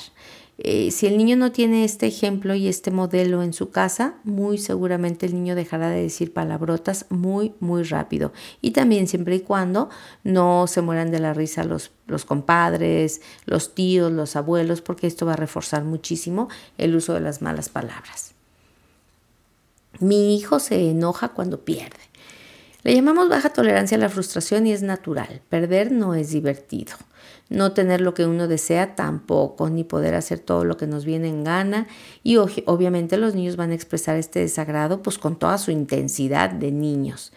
Eh, 0.62 0.92
si 0.92 1.08
el 1.08 1.18
niño 1.18 1.38
no 1.38 1.54
tiene 1.54 1.86
este 1.86 2.06
ejemplo 2.06 2.54
y 2.54 2.68
este 2.68 2.92
modelo 2.92 3.44
en 3.44 3.54
su 3.54 3.70
casa, 3.70 4.16
muy 4.26 4.58
seguramente 4.58 5.26
el 5.26 5.34
niño 5.34 5.56
dejará 5.56 5.90
de 5.90 6.02
decir 6.02 6.34
palabrotas 6.34 7.06
muy, 7.10 7.54
muy 7.62 7.84
rápido. 7.84 8.34
Y 8.60 8.72
también 8.72 9.08
siempre 9.08 9.38
y 9.38 9.40
cuando 9.40 9.90
no 10.26 10.68
se 10.68 10.82
mueran 10.82 11.12
de 11.12 11.20
la 11.20 11.34
risa 11.34 11.64
los, 11.64 11.92
los 12.08 12.26
compadres, 12.26 13.22
los 13.46 13.74
tíos, 13.74 14.12
los 14.12 14.36
abuelos, 14.36 14.82
porque 14.82 15.08
esto 15.08 15.26
va 15.26 15.34
a 15.34 15.38
reforzar 15.38 15.86
muchísimo 15.86 16.50
el 16.78 16.94
uso 16.94 17.14
de 17.14 17.22
las 17.22 17.42
malas 17.42 17.70
palabras. 17.70 18.34
Mi 20.02 20.36
hijo 20.36 20.60
se 20.60 20.90
enoja 20.90 21.30
cuando 21.30 21.62
pierde. 21.62 21.96
Le 22.84 22.96
llamamos 22.96 23.28
baja 23.28 23.50
tolerancia 23.50 23.98
a 23.98 24.00
la 24.00 24.10
frustración 24.10 24.66
y 24.66 24.72
es 24.72 24.82
natural. 24.84 25.42
Perder 25.50 25.92
no 25.92 26.14
es 26.16 26.30
divertido. 26.30 26.96
No 27.50 27.74
tener 27.74 28.00
lo 28.00 28.14
que 28.14 28.26
uno 28.26 28.48
desea 28.48 28.96
tampoco, 28.96 29.70
ni 29.70 29.84
poder 29.84 30.16
hacer 30.16 30.40
todo 30.40 30.64
lo 30.64 30.78
que 30.78 30.88
nos 30.88 31.04
viene 31.04 31.28
en 31.28 31.44
gana. 31.44 31.88
Y 32.24 32.38
obviamente 32.38 33.18
los 33.18 33.36
niños 33.36 33.58
van 33.58 33.72
a 33.72 33.76
expresar 33.76 34.16
este 34.16 34.40
desagrado 34.40 35.02
pues 35.02 35.18
con 35.18 35.38
toda 35.38 35.58
su 35.58 35.72
intensidad 35.72 36.52
de 36.52 36.72
niños. 36.72 37.34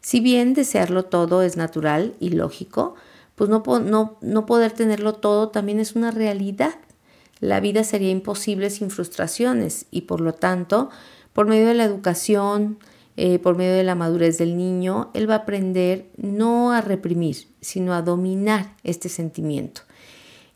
Si 0.00 0.18
bien 0.18 0.52
desearlo 0.52 1.04
todo 1.04 1.42
es 1.42 1.56
natural 1.56 2.14
y 2.18 2.30
lógico, 2.30 2.96
pues 3.36 3.48
no, 3.50 3.62
no, 3.80 4.18
no 4.20 4.46
poder 4.46 4.72
tenerlo 4.72 5.14
todo 5.14 5.50
también 5.50 5.78
es 5.78 5.94
una 5.94 6.10
realidad. 6.10 6.74
La 7.38 7.60
vida 7.60 7.84
sería 7.84 8.10
imposible 8.10 8.68
sin 8.70 8.90
frustraciones 8.90 9.86
y 9.92 10.02
por 10.02 10.20
lo 10.20 10.34
tanto 10.34 10.90
por 11.32 11.46
medio 11.46 11.68
de 11.68 11.74
la 11.74 11.84
educación, 11.84 12.78
eh, 13.16 13.38
por 13.38 13.56
medio 13.56 13.74
de 13.74 13.84
la 13.84 13.94
madurez 13.94 14.38
del 14.38 14.56
niño, 14.56 15.10
él 15.14 15.28
va 15.28 15.34
a 15.34 15.38
aprender 15.38 16.10
no 16.16 16.72
a 16.72 16.80
reprimir, 16.80 17.48
sino 17.60 17.92
a 17.92 18.02
dominar 18.02 18.76
este 18.82 19.08
sentimiento. 19.08 19.82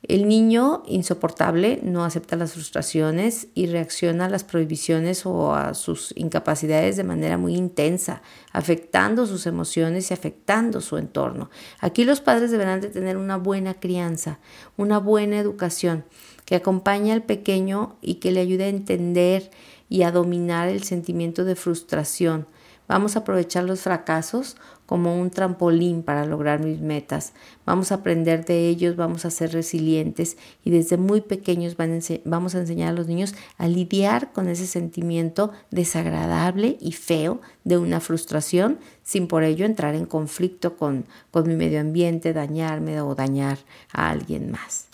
El 0.09 0.29
niño 0.29 0.85
insoportable 0.87 1.81
no 1.83 2.05
acepta 2.05 2.37
las 2.37 2.53
frustraciones 2.53 3.49
y 3.55 3.67
reacciona 3.67 4.27
a 4.27 4.29
las 4.29 4.45
prohibiciones 4.45 5.27
o 5.27 5.53
a 5.53 5.75
sus 5.75 6.13
incapacidades 6.17 6.97
de 6.97 7.03
manera 7.03 7.39
muy 7.39 7.57
intensa, 7.57 8.23
afectando 8.53 9.27
sus 9.27 9.47
emociones 9.47 10.11
y 10.11 10.15
afectando 10.15 10.81
su 10.81 10.97
entorno. 10.97 11.51
Aquí 11.81 12.05
los 12.05 12.21
padres 12.21 12.53
deberán 12.53 12.81
de 12.81 12.89
tener 12.89 13.17
una 13.17 13.37
buena 13.37 13.75
crianza, 13.75 14.39
una 14.77 14.99
buena 14.99 15.41
educación 15.41 16.05
que 16.45 16.55
acompañe 16.55 17.13
al 17.13 17.25
pequeño 17.25 17.97
y 18.01 18.15
que 18.15 18.31
le 18.31 18.41
ayude 18.41 18.65
a 18.65 18.69
entender 18.69 19.51
y 19.89 20.03
a 20.03 20.13
dominar 20.13 20.69
el 20.69 20.83
sentimiento 20.83 21.45
de 21.45 21.57
frustración. 21.57 22.47
Vamos 22.89 23.17
a 23.17 23.21
aprovechar 23.21 23.65
los 23.65 23.81
fracasos 23.81 24.57
como 24.87 25.21
un 25.21 25.31
trampolín 25.31 26.05
para 26.05 26.25
lograr 26.25 26.61
mis 26.61 26.81
metas. 26.81 27.33
Vamos 27.65 27.91
a 27.91 27.97
aprender 27.97 28.45
de 28.45 28.69
ellos, 28.69 28.95
vamos 28.95 29.25
a 29.25 29.31
ser 29.31 29.53
resilientes 29.53 30.37
y 30.65 30.71
desde 30.71 30.97
muy 30.97 31.21
pequeños 31.21 31.77
vamos 31.77 32.55
a 32.55 32.59
enseñar 32.59 32.91
a 32.91 32.93
los 32.93 33.09
niños 33.09 33.35
a 33.59 33.67
lidiar 33.67 34.33
con 34.33 34.49
ese 34.49 34.69
sentimiento 34.69 35.51
desagradable 35.73 36.77
y 36.81 36.93
feo 36.93 37.41
de 37.65 37.79
una 37.79 37.99
frustración 37.99 38.79
sin 39.03 39.27
por 39.27 39.43
ello 39.43 39.67
entrar 39.67 39.97
en 39.97 40.07
conflicto 40.07 40.77
con, 40.77 41.07
con 41.33 41.49
mi 41.49 41.57
medio 41.57 41.81
ambiente, 41.81 42.33
dañarme 42.33 43.01
o 43.01 43.17
dañar 43.17 43.59
a 43.93 44.11
alguien 44.11 44.53
más. 44.53 44.87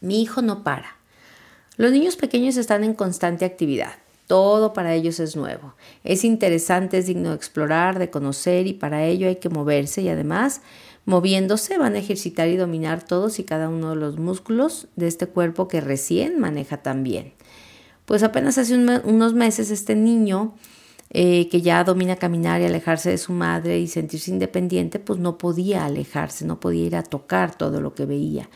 Mi 0.00 0.22
hijo 0.22 0.40
no 0.40 0.62
para. 0.62 0.99
Los 1.80 1.92
niños 1.92 2.16
pequeños 2.16 2.58
están 2.58 2.84
en 2.84 2.92
constante 2.92 3.46
actividad. 3.46 3.92
Todo 4.26 4.74
para 4.74 4.92
ellos 4.92 5.18
es 5.18 5.34
nuevo. 5.34 5.72
Es 6.04 6.24
interesante, 6.24 6.98
es 6.98 7.06
digno 7.06 7.30
de 7.30 7.36
explorar, 7.36 7.98
de 7.98 8.10
conocer 8.10 8.66
y 8.66 8.74
para 8.74 9.06
ello 9.06 9.28
hay 9.28 9.36
que 9.36 9.48
moverse 9.48 10.02
y 10.02 10.10
además, 10.10 10.60
moviéndose, 11.06 11.78
van 11.78 11.94
a 11.94 12.00
ejercitar 12.00 12.48
y 12.48 12.58
dominar 12.58 13.02
todos 13.02 13.38
y 13.38 13.44
cada 13.44 13.70
uno 13.70 13.88
de 13.88 13.96
los 13.96 14.18
músculos 14.18 14.88
de 14.96 15.08
este 15.08 15.26
cuerpo 15.26 15.68
que 15.68 15.80
recién 15.80 16.38
maneja 16.38 16.82
también. 16.82 17.32
Pues 18.04 18.22
apenas 18.24 18.58
hace 18.58 18.74
unos 18.74 19.32
meses 19.32 19.70
este 19.70 19.94
niño 19.94 20.52
eh, 21.08 21.48
que 21.48 21.62
ya 21.62 21.82
domina 21.82 22.16
caminar 22.16 22.60
y 22.60 22.66
alejarse 22.66 23.08
de 23.08 23.16
su 23.16 23.32
madre 23.32 23.80
y 23.80 23.88
sentirse 23.88 24.30
independiente, 24.30 24.98
pues 24.98 25.18
no 25.18 25.38
podía 25.38 25.86
alejarse, 25.86 26.44
no 26.44 26.60
podía 26.60 26.84
ir 26.84 26.96
a 26.96 27.04
tocar 27.04 27.56
todo 27.56 27.80
lo 27.80 27.94
que 27.94 28.04
veía. 28.04 28.50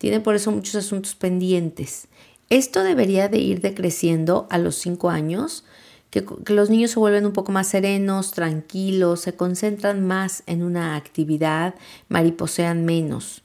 Tiene 0.00 0.20
por 0.20 0.34
eso 0.34 0.50
muchos 0.50 0.76
asuntos 0.76 1.14
pendientes. 1.14 2.08
Esto 2.50 2.82
debería 2.82 3.28
de 3.28 3.38
ir 3.38 3.60
decreciendo 3.60 4.48
a 4.50 4.58
los 4.58 4.74
5 4.74 5.08
años, 5.08 5.64
que, 6.10 6.26
los 6.46 6.68
niños 6.68 6.90
se 6.90 6.98
vuelven 6.98 7.24
un 7.24 7.32
poco 7.32 7.52
más 7.52 7.68
serenos, 7.68 8.32
tranquilos, 8.32 9.20
se 9.20 9.34
concentran 9.34 10.04
más 10.04 10.42
en 10.46 10.64
una 10.64 10.96
actividad, 10.96 11.76
mariposean 12.08 12.84
menos. 12.84 13.42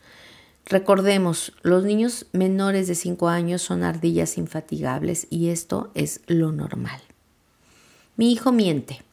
Recordemos, 0.65 1.53
los 1.61 1.83
niños 1.83 2.25
menores 2.31 2.87
de 2.87 2.95
5 2.95 3.29
años 3.29 3.61
son 3.61 3.83
ardillas 3.83 4.39
infatigables 4.39 5.27
y 5.29 5.49
esto 5.49 5.91
es 5.93 6.21
lo 6.25 6.51
normal. 6.51 6.99
Mi 8.17 8.31
hijo 8.31 8.51
miente. 8.51 9.03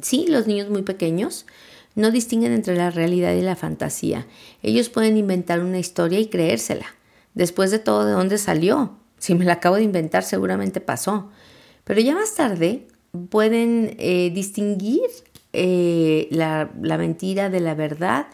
Sí, 0.00 0.24
los 0.26 0.46
niños 0.46 0.70
muy 0.70 0.80
pequeños 0.80 1.44
no 1.94 2.10
distinguen 2.10 2.52
entre 2.52 2.74
la 2.76 2.90
realidad 2.90 3.34
y 3.34 3.42
la 3.42 3.56
fantasía. 3.56 4.26
Ellos 4.62 4.88
pueden 4.88 5.18
inventar 5.18 5.60
una 5.60 5.78
historia 5.78 6.18
y 6.18 6.28
creérsela. 6.28 6.86
Después 7.34 7.70
de 7.70 7.78
todo, 7.78 8.06
¿de 8.06 8.12
dónde 8.12 8.38
salió? 8.38 9.01
Si 9.22 9.36
me 9.36 9.44
la 9.44 9.52
acabo 9.52 9.76
de 9.76 9.84
inventar, 9.84 10.24
seguramente 10.24 10.80
pasó. 10.80 11.30
Pero 11.84 12.00
ya 12.00 12.12
más 12.12 12.34
tarde 12.34 12.88
pueden 13.30 13.94
eh, 14.00 14.32
distinguir 14.34 15.08
eh, 15.52 16.26
la, 16.32 16.68
mentira 16.98 17.48
de 17.48 17.60
la 17.60 17.76
verdad 17.76 18.26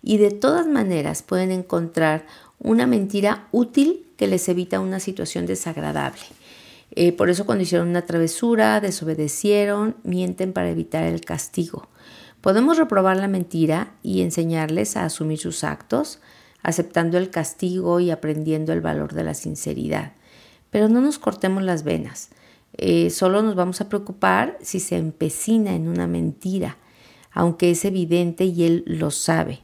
y 0.00 0.18
de 0.18 0.30
todas 0.30 0.68
maneras 0.68 1.24
pueden 1.24 1.50
encontrar 1.50 2.24
una 2.60 2.86
mentira 2.86 3.48
útil 3.50 4.06
que 4.16 4.28
les 4.28 4.48
evita 4.48 4.78
una 4.78 5.00
situación 5.00 5.44
desagradable. 5.44 6.22
Eh, 6.92 7.10
por 7.10 7.30
eso 7.30 7.44
cuando 7.44 7.64
hicieron 7.64 7.88
una 7.88 8.06
travesura, 8.06 8.80
desobedecieron, 8.80 9.96
mienten 10.04 10.52
para 10.52 10.70
evitar 10.70 11.02
el 11.02 11.20
castigo. 11.22 11.88
Podemos 12.42 12.78
reprobar 12.78 13.16
la 13.16 13.26
mentira 13.26 13.92
y 14.04 14.22
enseñarles 14.22 14.96
a 14.96 15.04
asumir 15.04 15.40
sus 15.40 15.64
actos, 15.64 16.20
aceptando 16.62 17.18
el 17.18 17.30
castigo 17.30 17.98
y 17.98 18.12
aprendiendo 18.12 18.72
el 18.72 18.80
valor 18.80 19.14
de 19.14 19.24
la 19.24 19.34
sinceridad. 19.34 20.12
Pero 20.70 20.88
no 20.88 21.00
nos 21.00 21.18
cortemos 21.18 21.62
las 21.62 21.84
venas. 21.84 22.30
Eh, 22.76 23.10
solo 23.10 23.42
nos 23.42 23.54
vamos 23.54 23.80
a 23.80 23.88
preocupar 23.88 24.56
si 24.62 24.80
se 24.80 24.96
empecina 24.96 25.74
en 25.74 25.88
una 25.88 26.06
mentira, 26.06 26.76
aunque 27.32 27.70
es 27.70 27.84
evidente 27.84 28.44
y 28.44 28.64
él 28.64 28.84
lo 28.86 29.10
sabe. 29.10 29.60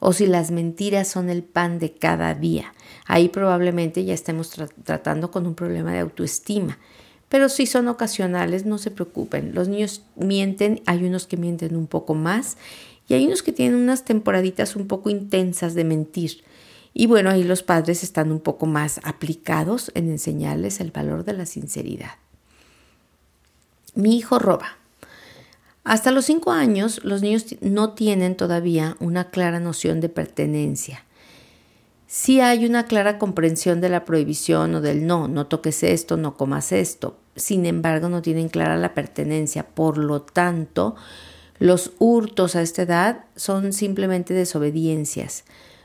O 0.00 0.12
si 0.12 0.26
las 0.26 0.50
mentiras 0.50 1.08
son 1.08 1.30
el 1.30 1.42
pan 1.42 1.78
de 1.78 1.92
cada 1.92 2.34
día. 2.34 2.72
Ahí 3.06 3.28
probablemente 3.28 4.04
ya 4.04 4.14
estemos 4.14 4.50
tratando 4.84 5.30
con 5.30 5.46
un 5.46 5.54
problema 5.54 5.92
de 5.92 6.00
autoestima. 6.00 6.78
pero 7.30 7.50
si 7.50 7.66
son 7.66 7.88
ocasionales, 7.88 8.64
no 8.64 8.78
se 8.78 8.90
preocupen. 8.90 9.54
Los 9.54 9.68
niños 9.68 10.02
mienten, 10.16 10.80
hay 10.86 11.04
unos 11.04 11.26
que 11.26 11.36
mienten 11.36 11.76
un 11.76 11.86
poco 11.86 12.14
más 12.14 12.56
y 13.06 13.14
hay 13.14 13.26
unos 13.26 13.42
que 13.42 13.52
tienen 13.52 13.78
unas 13.78 14.04
temporaditas 14.04 14.76
un 14.76 14.86
poco 14.86 15.10
intensas 15.10 15.74
de 15.74 15.84
mentir. 15.84 16.42
Y 17.00 17.06
bueno, 17.06 17.30
ahí 17.30 17.44
los 17.44 17.62
padres 17.62 18.02
están 18.02 18.32
un 18.32 18.40
poco 18.40 18.66
más 18.66 18.98
aplicados 19.04 19.92
en 19.94 20.10
enseñarles 20.10 20.80
el 20.80 20.90
valor 20.90 21.24
de 21.24 21.32
la 21.32 21.46
sinceridad. 21.46 22.10
Mi 23.94 24.16
hijo 24.16 24.40
roba. 24.40 24.78
Hasta 25.84 26.10
los 26.10 26.24
cinco 26.24 26.50
años, 26.50 27.04
los 27.04 27.22
niños 27.22 27.54
no 27.60 27.92
tienen 27.92 28.36
todavía 28.36 28.96
una 28.98 29.30
clara 29.30 29.60
noción 29.60 30.00
de 30.00 30.08
pertenencia. 30.08 31.04
Sí 32.08 32.40
hay 32.40 32.66
una 32.66 32.86
clara 32.86 33.16
comprensión 33.16 33.80
de 33.80 33.90
la 33.90 34.04
prohibición 34.04 34.74
o 34.74 34.80
del 34.80 35.06
no, 35.06 35.28
no 35.28 35.46
toques 35.46 35.84
esto, 35.84 36.16
no 36.16 36.36
comas 36.36 36.72
esto. 36.72 37.16
Sin 37.36 37.64
embargo, 37.64 38.08
no 38.08 38.22
tienen 38.22 38.48
clara 38.48 38.76
la 38.76 38.94
pertenencia. 38.94 39.68
Por 39.68 39.98
lo 39.98 40.22
tanto, 40.22 40.96
los 41.60 41.92
hurtos 42.00 42.56
a 42.56 42.62
esta 42.62 42.82
edad 42.82 43.26
son 43.36 43.72
simplemente 43.72 44.34
desobediencias. 44.34 45.44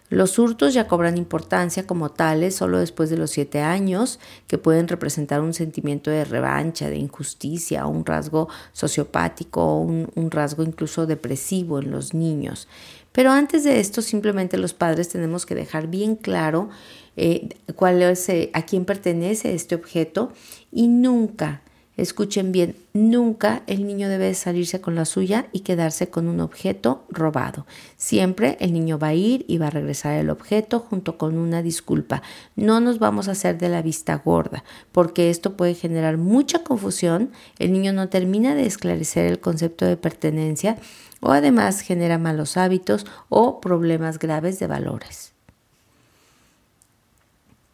Los 0.09 0.37
hurtos 0.37 0.73
ya 0.73 0.87
cobran 0.87 1.17
importancia 1.17 1.87
como 1.87 2.11
tales 2.11 2.55
solo 2.55 2.77
después 2.77 3.09
de 3.09 3.17
los 3.17 3.31
siete 3.31 3.61
años, 3.61 4.19
que 4.47 4.57
pueden 4.57 4.87
representar 4.87 5.41
un 5.41 5.53
sentimiento 5.53 6.11
de 6.11 6.23
revancha, 6.23 6.89
de 6.89 6.97
injusticia, 6.97 7.87
un 7.87 8.05
rasgo 8.05 8.47
sociopático, 8.73 9.79
un, 9.79 10.09
un 10.13 10.29
rasgo 10.29 10.61
incluso 10.61 11.07
depresivo 11.07 11.79
en 11.79 11.89
los 11.89 12.13
niños. 12.13 12.67
Pero 13.11 13.31
antes 13.31 13.63
de 13.63 13.79
esto, 13.79 14.01
simplemente 14.01 14.57
los 14.57 14.73
padres 14.73 15.09
tenemos 15.09 15.45
que 15.45 15.55
dejar 15.55 15.87
bien 15.87 16.15
claro 16.15 16.69
eh, 17.15 17.49
cuál 17.75 18.01
es, 18.01 18.27
eh, 18.29 18.49
a 18.53 18.65
quién 18.65 18.85
pertenece 18.85 19.53
este 19.53 19.75
objeto 19.75 20.31
y 20.71 20.87
nunca 20.87 21.61
Escuchen 21.95 22.51
bien, 22.51 22.75
nunca 22.93 23.61
el 23.67 23.85
niño 23.85 24.09
debe 24.09 24.33
salirse 24.33 24.81
con 24.81 24.95
la 24.95 25.05
suya 25.05 25.45
y 25.51 25.59
quedarse 25.59 26.09
con 26.09 26.27
un 26.27 26.39
objeto 26.39 27.03
robado. 27.09 27.67
Siempre 27.97 28.57
el 28.59 28.73
niño 28.73 28.97
va 28.97 29.09
a 29.09 29.13
ir 29.13 29.45
y 29.47 29.59
va 29.59 29.67
a 29.67 29.69
regresar 29.69 30.13
el 30.13 30.31
objeto 30.31 30.79
junto 30.79 31.19
con 31.19 31.37
una 31.37 31.61
disculpa. 31.61 32.23
No 32.55 32.79
nos 32.79 32.97
vamos 32.97 33.27
a 33.27 33.33
hacer 33.33 33.59
de 33.59 33.69
la 33.69 33.83
vista 33.83 34.15
gorda, 34.25 34.63
porque 34.91 35.29
esto 35.29 35.55
puede 35.55 35.75
generar 35.75 36.17
mucha 36.17 36.63
confusión. 36.63 37.29
El 37.59 37.71
niño 37.71 37.93
no 37.93 38.09
termina 38.09 38.55
de 38.55 38.65
esclarecer 38.65 39.27
el 39.27 39.39
concepto 39.39 39.85
de 39.85 39.95
pertenencia 39.95 40.77
o 41.19 41.31
además 41.31 41.81
genera 41.81 42.17
malos 42.17 42.57
hábitos 42.57 43.05
o 43.29 43.61
problemas 43.61 44.17
graves 44.17 44.57
de 44.57 44.65
valores. 44.65 45.31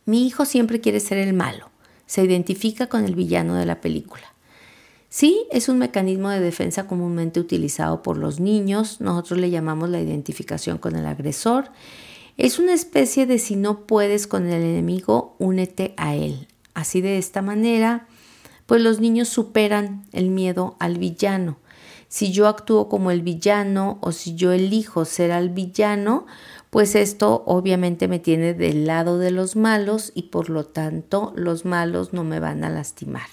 Mi 0.05 0.27
hijo 0.27 0.43
siempre 0.43 0.81
quiere 0.81 0.99
ser 0.99 1.19
el 1.19 1.33
malo 1.33 1.68
se 2.09 2.23
identifica 2.23 2.87
con 2.87 3.05
el 3.05 3.13
villano 3.13 3.53
de 3.53 3.67
la 3.67 3.81
película. 3.81 4.23
Sí, 5.09 5.45
es 5.51 5.69
un 5.69 5.77
mecanismo 5.77 6.31
de 6.31 6.39
defensa 6.39 6.87
comúnmente 6.87 7.39
utilizado 7.39 8.01
por 8.01 8.17
los 8.17 8.39
niños, 8.39 8.99
nosotros 8.99 9.37
le 9.37 9.51
llamamos 9.51 9.91
la 9.91 10.01
identificación 10.01 10.79
con 10.79 10.95
el 10.95 11.05
agresor. 11.05 11.65
Es 12.35 12.57
una 12.57 12.73
especie 12.73 13.27
de 13.27 13.37
si 13.37 13.55
no 13.55 13.85
puedes 13.85 14.25
con 14.25 14.47
el 14.47 14.63
enemigo, 14.63 15.35
únete 15.37 15.93
a 15.97 16.15
él. 16.15 16.47
Así 16.73 16.99
de 16.99 17.19
esta 17.19 17.43
manera, 17.43 18.07
pues 18.65 18.81
los 18.81 18.99
niños 18.99 19.29
superan 19.29 20.07
el 20.11 20.31
miedo 20.31 20.77
al 20.79 20.97
villano. 20.97 21.59
Si 22.07 22.31
yo 22.31 22.47
actúo 22.47 22.89
como 22.89 23.11
el 23.11 23.21
villano 23.21 23.99
o 24.01 24.13
si 24.13 24.33
yo 24.33 24.51
elijo 24.51 25.05
ser 25.05 25.31
al 25.31 25.49
villano, 25.49 26.25
pues 26.69 26.95
esto 26.95 27.43
obviamente 27.45 28.07
me 28.07 28.19
tiene 28.19 28.53
del 28.53 28.85
lado 28.85 29.17
de 29.17 29.31
los 29.31 29.55
malos 29.55 30.11
y 30.13 30.23
por 30.23 30.49
lo 30.49 30.65
tanto 30.65 31.33
los 31.35 31.65
malos 31.65 32.13
no 32.13 32.23
me 32.23 32.39
van 32.39 32.63
a 32.63 32.69
lastimar. 32.69 33.27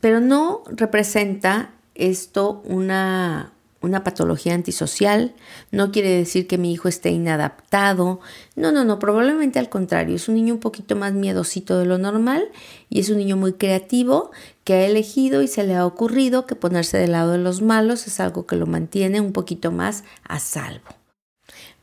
Pero 0.00 0.20
no 0.20 0.62
representa 0.66 1.70
esto 1.94 2.62
una, 2.64 3.52
una 3.80 4.02
patología 4.02 4.54
antisocial, 4.54 5.34
no 5.70 5.92
quiere 5.92 6.10
decir 6.10 6.46
que 6.46 6.58
mi 6.58 6.72
hijo 6.72 6.88
esté 6.88 7.10
inadaptado, 7.10 8.20
no, 8.56 8.72
no, 8.72 8.84
no, 8.84 8.98
probablemente 8.98 9.58
al 9.58 9.68
contrario, 9.68 10.16
es 10.16 10.28
un 10.28 10.34
niño 10.34 10.54
un 10.54 10.60
poquito 10.60 10.96
más 10.96 11.12
miedosito 11.12 11.78
de 11.78 11.86
lo 11.86 11.98
normal 11.98 12.48
y 12.88 13.00
es 13.00 13.08
un 13.10 13.18
niño 13.18 13.36
muy 13.36 13.52
creativo 13.52 14.30
que 14.64 14.74
ha 14.74 14.86
elegido 14.86 15.42
y 15.42 15.48
se 15.48 15.64
le 15.64 15.76
ha 15.76 15.86
ocurrido 15.86 16.46
que 16.46 16.56
ponerse 16.56 16.98
del 16.98 17.12
lado 17.12 17.32
de 17.32 17.38
los 17.38 17.62
malos 17.62 18.06
es 18.06 18.18
algo 18.20 18.46
que 18.46 18.56
lo 18.56 18.66
mantiene 18.66 19.20
un 19.20 19.32
poquito 19.32 19.70
más 19.70 20.04
a 20.24 20.40
salvo. 20.40 20.97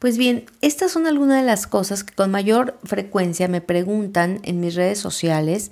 Pues 0.06 0.20
bien, 0.20 0.45
estas 0.62 0.91
son 0.91 1.08
algunas 1.08 1.41
de 1.41 1.47
las 1.47 1.66
cosas 1.66 2.03
que 2.03 2.14
con 2.14 2.30
mayor 2.30 2.78
frecuencia 2.84 3.47
me 3.47 3.60
preguntan 3.60 4.39
en 4.43 4.60
mis 4.60 4.76
redes 4.76 4.99
sociales 4.99 5.72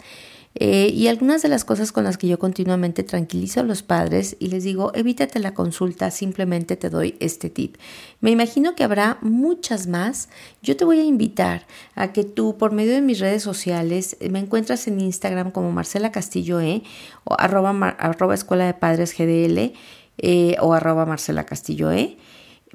eh, 0.56 0.90
y 0.92 1.08
algunas 1.08 1.44
de 1.44 1.50
las 1.50 1.64
cosas 1.64 1.92
con 1.92 2.04
las 2.04 2.18
que 2.18 2.28
yo 2.28 2.40
continuamente 2.40 3.04
tranquilizo 3.04 3.60
a 3.60 3.64
los 3.64 3.84
padres 3.84 4.36
y 4.40 4.48
les 4.48 4.64
digo, 4.64 4.92
evítate 4.96 5.38
la 5.38 5.54
consulta, 5.54 6.10
simplemente 6.10 6.76
te 6.78 6.90
doy 6.90 7.16
este 7.20 7.52
tip. 7.52 7.76
Me 8.22 8.32
imagino 8.32 8.74
que 8.74 8.84
habrá 8.84 9.20
muchas 9.22 9.86
más. 9.86 10.30
Yo 10.64 10.76
te 10.78 10.84
voy 10.84 11.00
a 11.00 11.04
invitar 11.04 11.68
a 11.94 12.12
que 12.12 12.24
tú, 12.24 12.58
por 12.58 12.72
medio 12.72 12.94
de 12.94 13.02
mis 13.02 13.20
redes 13.20 13.44
sociales, 13.44 14.18
me 14.32 14.40
encuentras 14.40 14.88
en 14.88 15.00
Instagram 15.00 15.52
como 15.52 15.72
Marcela 15.72 16.12
Castillo 16.12 16.60
E 16.60 16.82
o 17.24 17.36
arroba, 17.38 18.34
Escuela 18.34 18.66
de 18.66 18.74
Padres 18.74 19.16
GDL 19.16 19.74
eh, 20.18 20.56
o 20.60 20.74
arroba 20.74 21.06
Marcela 21.06 21.46
Castillo 21.46 21.92
E 21.92 22.18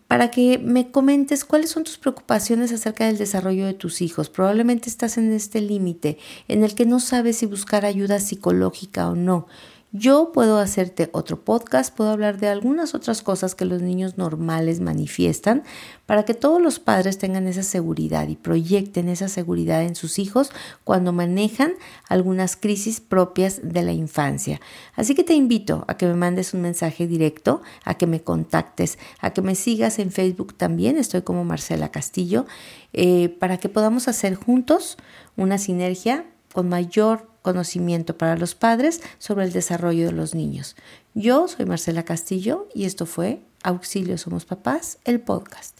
para 0.09 0.30
que 0.30 0.59
me 0.59 0.90
comentes 0.90 1.44
cuáles 1.44 1.70
son 1.70 1.84
tus 1.84 1.98
preocupaciones 1.98 2.72
acerca 2.72 3.06
del 3.06 3.18
desarrollo 3.18 3.66
de 3.66 3.74
tus 3.74 4.00
hijos. 4.00 4.30
Probablemente 4.30 4.88
estás 4.88 5.18
en 5.18 5.32
este 5.32 5.61
límite 5.61 6.18
en 6.48 6.64
el 6.64 6.74
que 6.74 6.86
no 6.86 6.98
sabes 6.98 7.36
si 7.36 7.46
buscar 7.46 7.84
ayuda 7.84 8.18
psicológica 8.18 9.11
o 9.11 9.14
no. 9.14 9.46
Yo 9.93 10.32
puedo 10.32 10.59
hacerte 10.59 11.09
otro 11.12 11.43
podcast, 11.45 11.97
puedo 11.97 12.11
hablar 12.11 12.39
de 12.39 12.49
algunas 12.49 12.95
otras 12.95 13.22
cosas 13.22 13.55
que 13.55 13.64
los 13.64 13.80
niños 13.80 14.18
normales 14.18 14.80
manifiestan 14.80 15.62
para 16.05 16.26
que 16.26 16.34
todos 16.34 16.61
los 16.61 16.78
padres 16.78 17.16
tengan 17.16 17.47
esa 17.47 17.62
seguridad 17.62 18.28
y 18.28 18.36
proyecten 18.36 19.09
esa 19.09 19.28
seguridad 19.28 19.82
en 19.82 19.95
sus 19.95 20.18
hijos 20.18 20.51
cuando 20.84 21.14
manejan 21.14 21.72
algunas 22.07 22.55
crisis 22.55 23.01
propias 23.01 23.61
de 23.62 23.82
la 23.82 23.93
infancia. 23.93 24.61
Así 24.95 25.14
que 25.14 25.24
te 25.24 25.32
invito 25.32 25.86
a 25.89 25.97
que 25.97 26.05
me 26.05 26.14
mandes 26.14 26.53
un 26.53 26.61
mensaje 26.61 27.07
directo, 27.07 27.62
a 27.82 27.95
que 27.95 28.07
me 28.07 28.20
contactes, 28.20 28.99
a 29.20 29.30
que 29.30 29.41
me 29.41 29.55
sigas 29.55 29.99
en 29.99 30.12
Facebook 30.12 30.53
también, 30.53 30.99
estoy 30.99 31.22
como 31.22 31.45
Marcela 31.45 31.91
Castillo, 31.91 32.45
eh, 32.93 33.30
para 33.41 33.57
que 33.57 33.70
podamos 33.70 34.07
hacer 34.07 34.34
juntos 34.34 34.99
una 35.34 35.57
sinergia 35.57 36.26
con 36.53 36.68
mayor 36.68 37.28
conocimiento 37.43 38.16
para 38.16 38.36
los 38.36 38.55
padres 38.55 39.01
sobre 39.18 39.45
el 39.45 39.53
desarrollo 39.53 40.07
de 40.07 40.12
los 40.12 40.34
niños. 40.34 40.76
Yo 41.14 41.49
soy 41.49 41.66
Marcela 41.66 42.05
Castillo 42.05 42.68
y 42.74 42.84
esto 42.84 43.07
fue 43.07 43.43
Auxilio 43.62 44.18
Somos 44.18 44.45
Papás, 44.45 44.99
el 45.05 45.20
podcast. 45.20 45.78